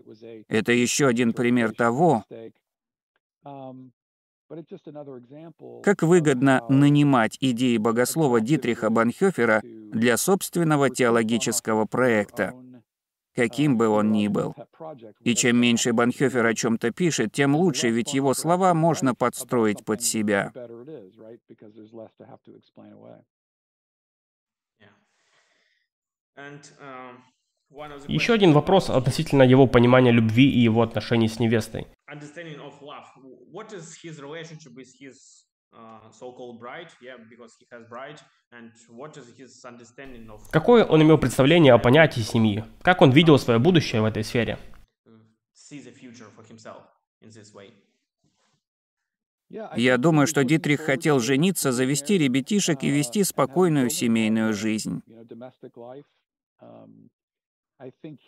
Это 0.49 0.73
еще 0.73 1.07
один 1.07 1.35
пример 1.35 1.73
того, 1.73 2.25
как 5.83 6.03
выгодно 6.03 6.65
нанимать 6.69 7.37
идеи 7.41 7.77
богослова 7.77 8.41
Дитриха 8.41 8.91
Банхёфера 8.91 9.61
для 9.63 10.17
собственного 10.17 10.89
теологического 10.89 11.85
проекта, 11.85 12.55
каким 13.37 13.77
бы 13.77 13.89
он 13.89 14.11
ни 14.11 14.29
был. 14.29 14.55
И 15.21 15.35
чем 15.35 15.59
меньше 15.59 15.93
Банхёфер 15.93 16.45
о 16.47 16.55
чем 16.55 16.79
то 16.79 16.91
пишет, 16.91 17.33
тем 17.33 17.55
лучше, 17.55 17.91
ведь 17.91 18.15
его 18.15 18.35
слова 18.35 18.75
можно 18.75 19.15
подстроить 19.15 19.85
под 19.85 20.03
себя. 20.03 20.53
Еще 28.09 28.33
один 28.33 28.53
вопрос 28.53 28.91
относительно 28.91 29.43
его 29.43 29.67
понимания 29.67 30.13
любви 30.13 30.49
и 30.49 30.61
его 30.61 30.83
отношений 30.83 31.29
с 31.29 31.41
невестой. 31.41 31.87
Какое 40.51 40.85
он 40.85 41.03
имел 41.03 41.19
представление 41.19 41.75
о 41.75 41.79
понятии 41.79 42.21
семьи? 42.21 42.65
Как 42.83 43.03
он 43.03 43.11
видел 43.11 43.39
свое 43.39 43.59
будущее 43.59 44.01
в 44.01 44.05
этой 44.05 44.25
сфере? 44.25 44.59
Я 49.49 49.97
думаю, 49.99 50.27
что 50.27 50.45
Дитрих 50.45 50.81
хотел 50.81 51.21
жениться, 51.21 51.73
завести 51.73 52.19
ребятишек 52.19 52.83
и 52.83 52.91
вести 52.91 53.23
спокойную 53.23 53.91
семейную 53.91 54.53
жизнь. 54.55 55.03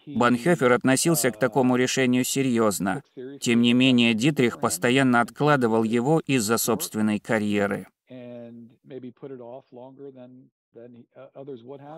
Банхёфер 0.07 0.73
относился 0.73 1.31
к 1.31 1.39
такому 1.39 1.77
решению 1.77 2.25
серьезно. 2.25 3.03
Тем 3.41 3.63
не 3.63 3.73
менее, 3.73 4.15
Дитрих 4.15 4.61
постоянно 4.61 5.21
откладывал 5.21 5.85
его 5.85 6.21
из-за 6.21 6.59
собственной 6.59 7.19
карьеры. 7.19 7.87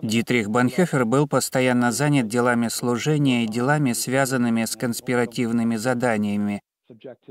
Дитрих 0.03 0.49
Банхёфер 0.49 1.05
был 1.05 1.27
постоянно 1.27 1.93
занят 1.93 2.29
делами 2.29 2.69
служения 2.69 3.45
и 3.45 3.49
делами, 3.49 3.93
связанными 3.93 4.65
с 4.65 4.77
конспиративными 4.77 5.77
заданиями, 5.77 6.63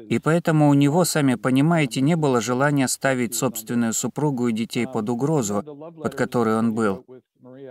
и 0.08 0.20
поэтому 0.20 0.70
у 0.70 0.74
него, 0.74 1.06
сами 1.06 1.36
понимаете, 1.36 2.02
не 2.02 2.16
было 2.16 2.42
желания 2.42 2.88
ставить 2.88 3.36
собственную 3.36 3.94
супругу 3.94 4.48
и 4.48 4.54
детей 4.54 4.88
под 4.88 5.10
угрозу, 5.10 5.64
под 6.02 6.16
которой 6.16 6.58
он 6.58 6.74
был. 6.74 7.06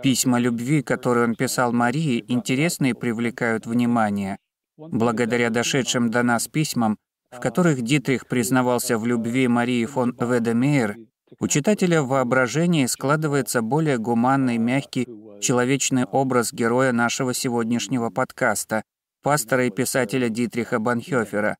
Письма 0.03 0.39
любви, 0.39 0.81
которые 0.81 1.25
он 1.25 1.35
писал 1.35 1.71
Марии, 1.73 2.23
интересны 2.27 2.91
и 2.91 2.93
привлекают 2.93 3.65
внимание. 3.65 4.37
благодаря 4.77 5.49
дошедшим 5.49 6.09
до 6.09 6.23
нас 6.23 6.47
письмам, 6.47 6.97
в 7.31 7.39
которых 7.39 7.81
Дитрих 7.81 8.27
признавался 8.27 8.97
в 8.97 9.05
любви 9.05 9.47
Марии 9.47 9.85
фон 9.85 10.15
Ведемейер, 10.19 10.95
у 11.39 11.47
читателя 11.47 12.01
в 12.01 12.07
воображении 12.07 12.85
складывается 12.85 13.61
более 13.61 13.97
гуманный, 13.97 14.57
мягкий, 14.57 15.07
человечный 15.41 16.05
образ 16.05 16.53
героя 16.53 16.91
нашего 16.91 17.33
сегодняшнего 17.33 18.09
подкаста, 18.09 18.83
пастора 19.21 19.67
и 19.67 19.69
писателя 19.69 20.29
Дитриха 20.29 20.79
Банхёфера. 20.79 21.57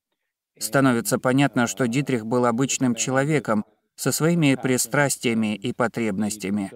Становится 0.60 1.18
понятно, 1.18 1.66
что 1.66 1.88
Дитрих 1.88 2.26
был 2.26 2.44
обычным 2.44 2.94
человеком 2.94 3.64
со 3.96 4.12
своими 4.12 4.56
пристрастиями 4.62 5.56
и 5.56 5.72
потребностями. 5.72 6.70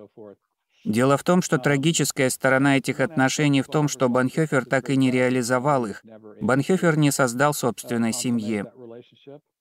Дело 0.85 1.17
в 1.17 1.23
том, 1.23 1.43
что 1.43 1.59
трагическая 1.59 2.29
сторона 2.31 2.77
этих 2.79 3.01
отношений 3.01 3.63
в 3.63 3.69
том, 3.69 3.89
что 3.89 4.09
Банхёфер 4.09 4.65
так 4.65 4.91
и 4.91 4.97
не 4.97 5.11
реализовал 5.11 5.87
их. 5.87 6.03
Банхёфер 6.41 6.97
не 6.99 7.11
создал 7.11 7.55
собственной 7.55 8.13
семьи. 8.13 8.65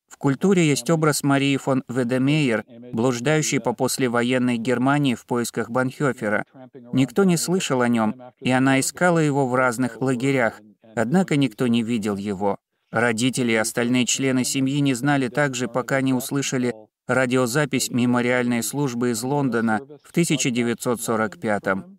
В 0.07 0.17
культуре 0.17 0.67
есть 0.67 0.89
образ 0.89 1.23
Марии 1.23 1.57
фон 1.57 1.83
Ведемейер, 1.87 2.65
блуждающей 2.93 3.59
по 3.59 3.73
послевоенной 3.73 4.57
Германии 4.57 5.15
в 5.15 5.25
поисках 5.25 5.69
Банхёфера. 5.69 6.45
Никто 6.93 7.23
не 7.23 7.35
слышал 7.35 7.81
о 7.81 7.87
нем, 7.87 8.21
и 8.39 8.51
она 8.51 8.79
искала 8.79 9.19
его 9.19 9.47
в 9.47 9.55
разных 9.55 10.01
лагерях, 10.01 10.61
однако 10.95 11.35
никто 11.35 11.67
не 11.67 11.83
видел 11.83 12.15
его. 12.15 12.59
Родители 12.93 13.53
и 13.53 13.55
остальные 13.55 14.05
члены 14.05 14.43
семьи 14.43 14.79
не 14.79 14.93
знали 14.93 15.27
также, 15.27 15.67
пока 15.67 15.99
не 16.01 16.13
услышали 16.13 16.75
радиозапись 17.07 17.89
мемориальной 17.89 18.61
службы 18.61 19.09
из 19.09 19.23
Лондона 19.23 19.81
в 20.03 20.11
1945 20.11 21.63
-м. 21.63 21.97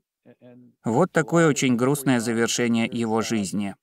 Вот 0.84 1.10
такое 1.10 1.48
очень 1.48 1.74
грустное 1.74 2.20
завершение 2.20 2.86
его 2.86 3.22
жизни. 3.22 3.74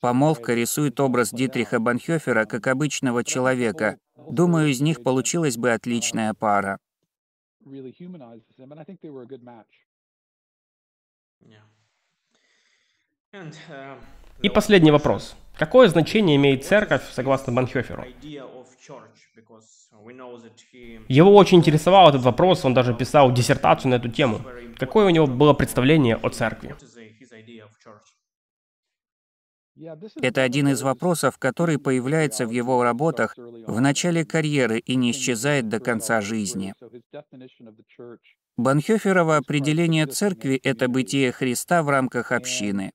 Помолвка 0.00 0.52
рисует 0.52 1.00
образ 1.00 1.30
Дитриха 1.30 1.78
Банхёфера 1.78 2.44
как 2.44 2.66
обычного 2.66 3.24
человека. 3.24 3.96
Думаю, 4.30 4.68
из 4.68 4.82
них 4.82 5.02
получилась 5.02 5.56
бы 5.56 5.72
отличная 5.72 6.34
пара. 6.34 6.78
И 14.42 14.48
последний 14.50 14.90
вопрос. 14.90 15.34
Какое 15.56 15.88
значение 15.88 16.36
имеет 16.36 16.64
церковь, 16.64 17.02
согласно 17.12 17.52
Банхёферу? 17.52 18.04
Его 21.08 21.34
очень 21.34 21.58
интересовал 21.58 22.08
этот 22.10 22.22
вопрос, 22.22 22.64
он 22.64 22.74
даже 22.74 22.94
писал 22.94 23.32
диссертацию 23.32 23.90
на 23.90 23.94
эту 23.96 24.08
тему. 24.08 24.40
Какое 24.76 25.06
у 25.06 25.10
него 25.10 25.26
было 25.26 25.52
представление 25.54 26.16
о 26.16 26.28
церкви? 26.28 26.74
Это 30.20 30.42
один 30.42 30.68
из 30.68 30.82
вопросов, 30.82 31.38
который 31.38 31.78
появляется 31.78 32.46
в 32.46 32.50
его 32.50 32.84
работах 32.84 33.34
в 33.36 33.80
начале 33.80 34.24
карьеры 34.24 34.78
и 34.78 34.94
не 34.94 35.10
исчезает 35.10 35.68
до 35.68 35.80
конца 35.80 36.20
жизни. 36.20 36.74
Банхёферово 38.56 39.36
определение 39.38 40.06
церкви— 40.06 40.60
это 40.62 40.88
бытие 40.88 41.32
Христа 41.32 41.82
в 41.82 41.88
рамках 41.88 42.30
общины. 42.30 42.92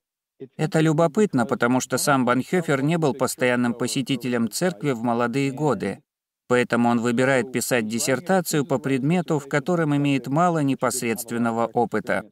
Это 0.58 0.80
любопытно, 0.80 1.46
потому 1.46 1.80
что 1.80 1.98
сам 1.98 2.26
Банхёфер 2.26 2.82
не 2.82 2.98
был 2.98 3.14
постоянным 3.14 3.74
посетителем 3.74 4.50
церкви 4.50 4.92
в 4.92 5.04
молодые 5.04 5.52
годы. 5.52 6.00
Поэтому 6.48 6.90
он 6.90 7.00
выбирает 7.00 7.52
писать 7.52 7.88
диссертацию 7.88 8.66
по 8.66 8.80
предмету, 8.80 9.38
в 9.38 9.48
котором 9.48 9.96
имеет 9.96 10.28
мало 10.28 10.64
непосредственного 10.64 11.68
опыта. 11.68 12.24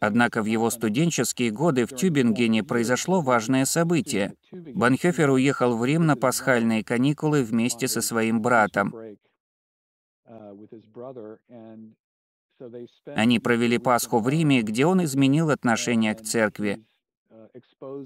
Однако 0.00 0.42
в 0.42 0.46
его 0.46 0.70
студенческие 0.70 1.52
годы 1.52 1.86
в 1.86 1.94
Тюбингене 1.94 2.64
произошло 2.64 3.20
важное 3.20 3.64
событие. 3.64 4.34
Банхёфер 4.50 5.30
уехал 5.30 5.76
в 5.76 5.84
Рим 5.84 6.04
на 6.04 6.16
пасхальные 6.16 6.82
каникулы 6.82 7.44
вместе 7.44 7.86
со 7.86 8.00
своим 8.00 8.42
братом. 8.42 8.92
Они 13.06 13.38
провели 13.38 13.78
Пасху 13.78 14.18
в 14.18 14.28
Риме, 14.28 14.62
где 14.62 14.84
он 14.86 15.04
изменил 15.04 15.50
отношение 15.50 16.14
к 16.14 16.22
церкви. 16.22 16.84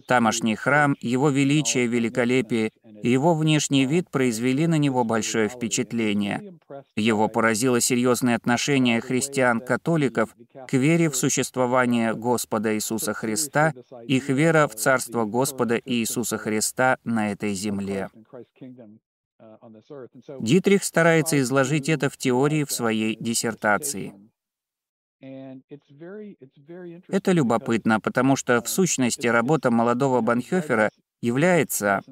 Тамошний 0.06 0.56
храм, 0.56 0.96
его 1.00 1.30
величие, 1.30 1.86
великолепие 1.86 2.70
и 3.02 3.10
его 3.10 3.34
внешний 3.34 3.86
вид 3.86 4.10
произвели 4.10 4.66
на 4.66 4.76
него 4.76 5.04
большое 5.04 5.48
впечатление. 5.48 6.58
Его 6.96 7.28
поразило 7.28 7.80
серьезное 7.80 8.36
отношение 8.36 9.00
христиан-католиков 9.00 10.34
к 10.66 10.72
вере 10.74 11.08
в 11.08 11.16
существование 11.16 12.14
Господа 12.14 12.74
Иисуса 12.74 13.14
Христа, 13.14 13.72
их 14.06 14.28
вера 14.28 14.68
в 14.68 14.74
Царство 14.74 15.24
Господа 15.24 15.80
Иисуса 15.84 16.38
Христа 16.38 16.98
на 17.04 17.32
этой 17.32 17.54
земле. 17.54 18.10
Дитрих 20.40 20.84
старается 20.84 21.40
изложить 21.40 21.88
это 21.88 22.10
в 22.10 22.16
теории 22.16 22.64
в 22.64 22.72
своей 22.72 23.16
диссертации. 23.16 24.14
Это 27.08 27.32
любопытно, 27.32 28.00
потому 28.00 28.36
что 28.36 28.62
в 28.62 28.68
сущности 28.68 29.26
работа 29.26 29.70
молодого 29.70 30.20
Банхёфера 30.20 30.90
является, 31.20 32.02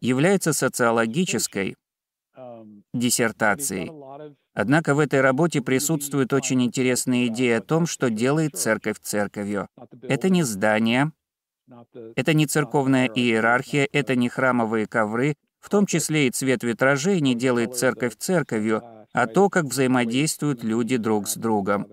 является 0.00 0.52
социологической 0.54 1.76
um, 2.36 2.82
диссертацией. 2.94 3.90
Однако 4.54 4.94
в 4.94 5.00
этой 5.00 5.20
работе 5.20 5.60
присутствует 5.60 6.32
очень 6.32 6.62
интересная 6.62 7.26
идея 7.26 7.58
о 7.58 7.62
том, 7.62 7.86
что 7.86 8.08
делает 8.10 8.56
церковь 8.56 8.98
церковью. 9.00 9.68
Это 10.02 10.30
не 10.30 10.42
здание, 10.42 11.12
это 12.16 12.34
не 12.34 12.46
церковная 12.46 13.06
иерархия, 13.06 13.88
это 13.92 14.14
не 14.14 14.28
храмовые 14.28 14.86
ковры, 14.86 15.34
в 15.60 15.68
том 15.68 15.86
числе 15.86 16.26
и 16.26 16.30
цвет 16.30 16.62
витражей 16.64 17.20
не 17.20 17.34
делает 17.34 17.76
церковь 17.76 18.16
церковью, 18.16 18.82
а 19.12 19.26
то, 19.26 19.48
как 19.48 19.66
взаимодействуют 19.66 20.64
люди 20.64 20.96
друг 20.96 21.28
с 21.28 21.36
другом 21.36 21.86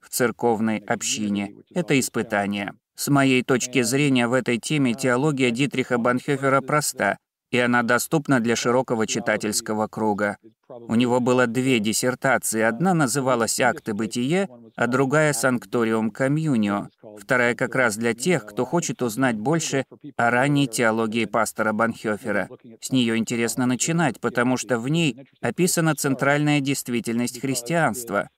в 0.00 0.08
церковной 0.08 0.78
общине. 0.78 1.54
Это 1.74 1.98
испытание. 1.98 2.74
С 2.94 3.08
моей 3.08 3.42
точки 3.42 3.82
зрения, 3.82 4.26
в 4.28 4.32
этой 4.32 4.58
теме 4.58 4.94
теология 4.94 5.50
Дитриха 5.50 5.98
Банхёфера 5.98 6.60
проста, 6.60 7.18
и 7.52 7.58
она 7.58 7.82
доступна 7.82 8.40
для 8.40 8.56
широкого 8.56 9.06
читательского 9.06 9.86
круга. 9.86 10.38
У 10.68 10.94
него 10.94 11.20
было 11.20 11.46
две 11.46 11.80
диссертации. 11.80 12.62
Одна 12.62 12.94
называлась 12.94 13.60
«Акты 13.60 13.92
бытия», 13.92 14.48
а 14.74 14.86
другая 14.86 15.34
«Санкториум 15.34 16.10
комьюнио». 16.10 16.88
Вторая 17.18 17.54
как 17.54 17.74
раз 17.74 17.98
для 17.98 18.14
тех, 18.14 18.46
кто 18.46 18.64
хочет 18.64 19.02
узнать 19.02 19.36
больше 19.36 19.84
о 20.16 20.30
ранней 20.30 20.66
теологии 20.66 21.26
пастора 21.26 21.74
Банхёфера. 21.74 22.48
С 22.80 22.90
нее 22.90 23.18
интересно 23.18 23.66
начинать, 23.66 24.18
потому 24.18 24.56
что 24.56 24.78
в 24.78 24.88
ней 24.88 25.28
описана 25.42 25.94
центральная 25.94 26.60
действительность 26.60 27.38
христианства. 27.42 28.30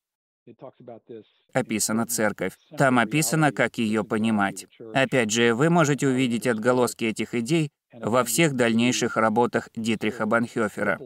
Описана 1.54 2.04
церковь. 2.04 2.58
Там 2.76 2.98
описано, 2.98 3.52
как 3.52 3.78
ее 3.78 4.02
понимать. 4.02 4.66
Опять 4.92 5.30
же, 5.30 5.54
вы 5.54 5.70
можете 5.70 6.08
увидеть 6.08 6.48
отголоски 6.48 7.04
этих 7.04 7.34
идей 7.34 7.70
во 7.92 8.24
всех 8.24 8.54
дальнейших 8.54 9.16
работах 9.16 9.68
Дитриха 9.76 10.26
Банхёфера. 10.26 10.98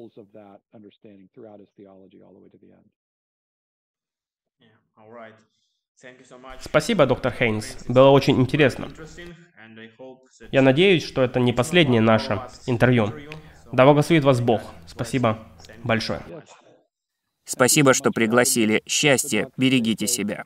Спасибо, 6.61 7.07
доктор 7.07 7.32
Хейнс. 7.32 7.84
Было 7.86 8.09
очень 8.09 8.40
интересно. 8.40 8.88
Я 10.51 10.62
надеюсь, 10.62 11.05
что 11.05 11.22
это 11.22 11.40
не 11.40 11.53
последнее 11.53 12.01
наше 12.01 12.40
интервью. 12.66 13.12
Да 13.70 13.84
благословит 13.84 14.24
вас 14.24 14.40
Бог. 14.40 14.62
Спасибо 14.86 15.46
большое. 15.84 16.22
Спасибо, 17.49 17.94
что 17.94 18.11
пригласили. 18.11 18.82
Счастья, 18.86 19.49
берегите 19.57 20.07
себя. 20.07 20.44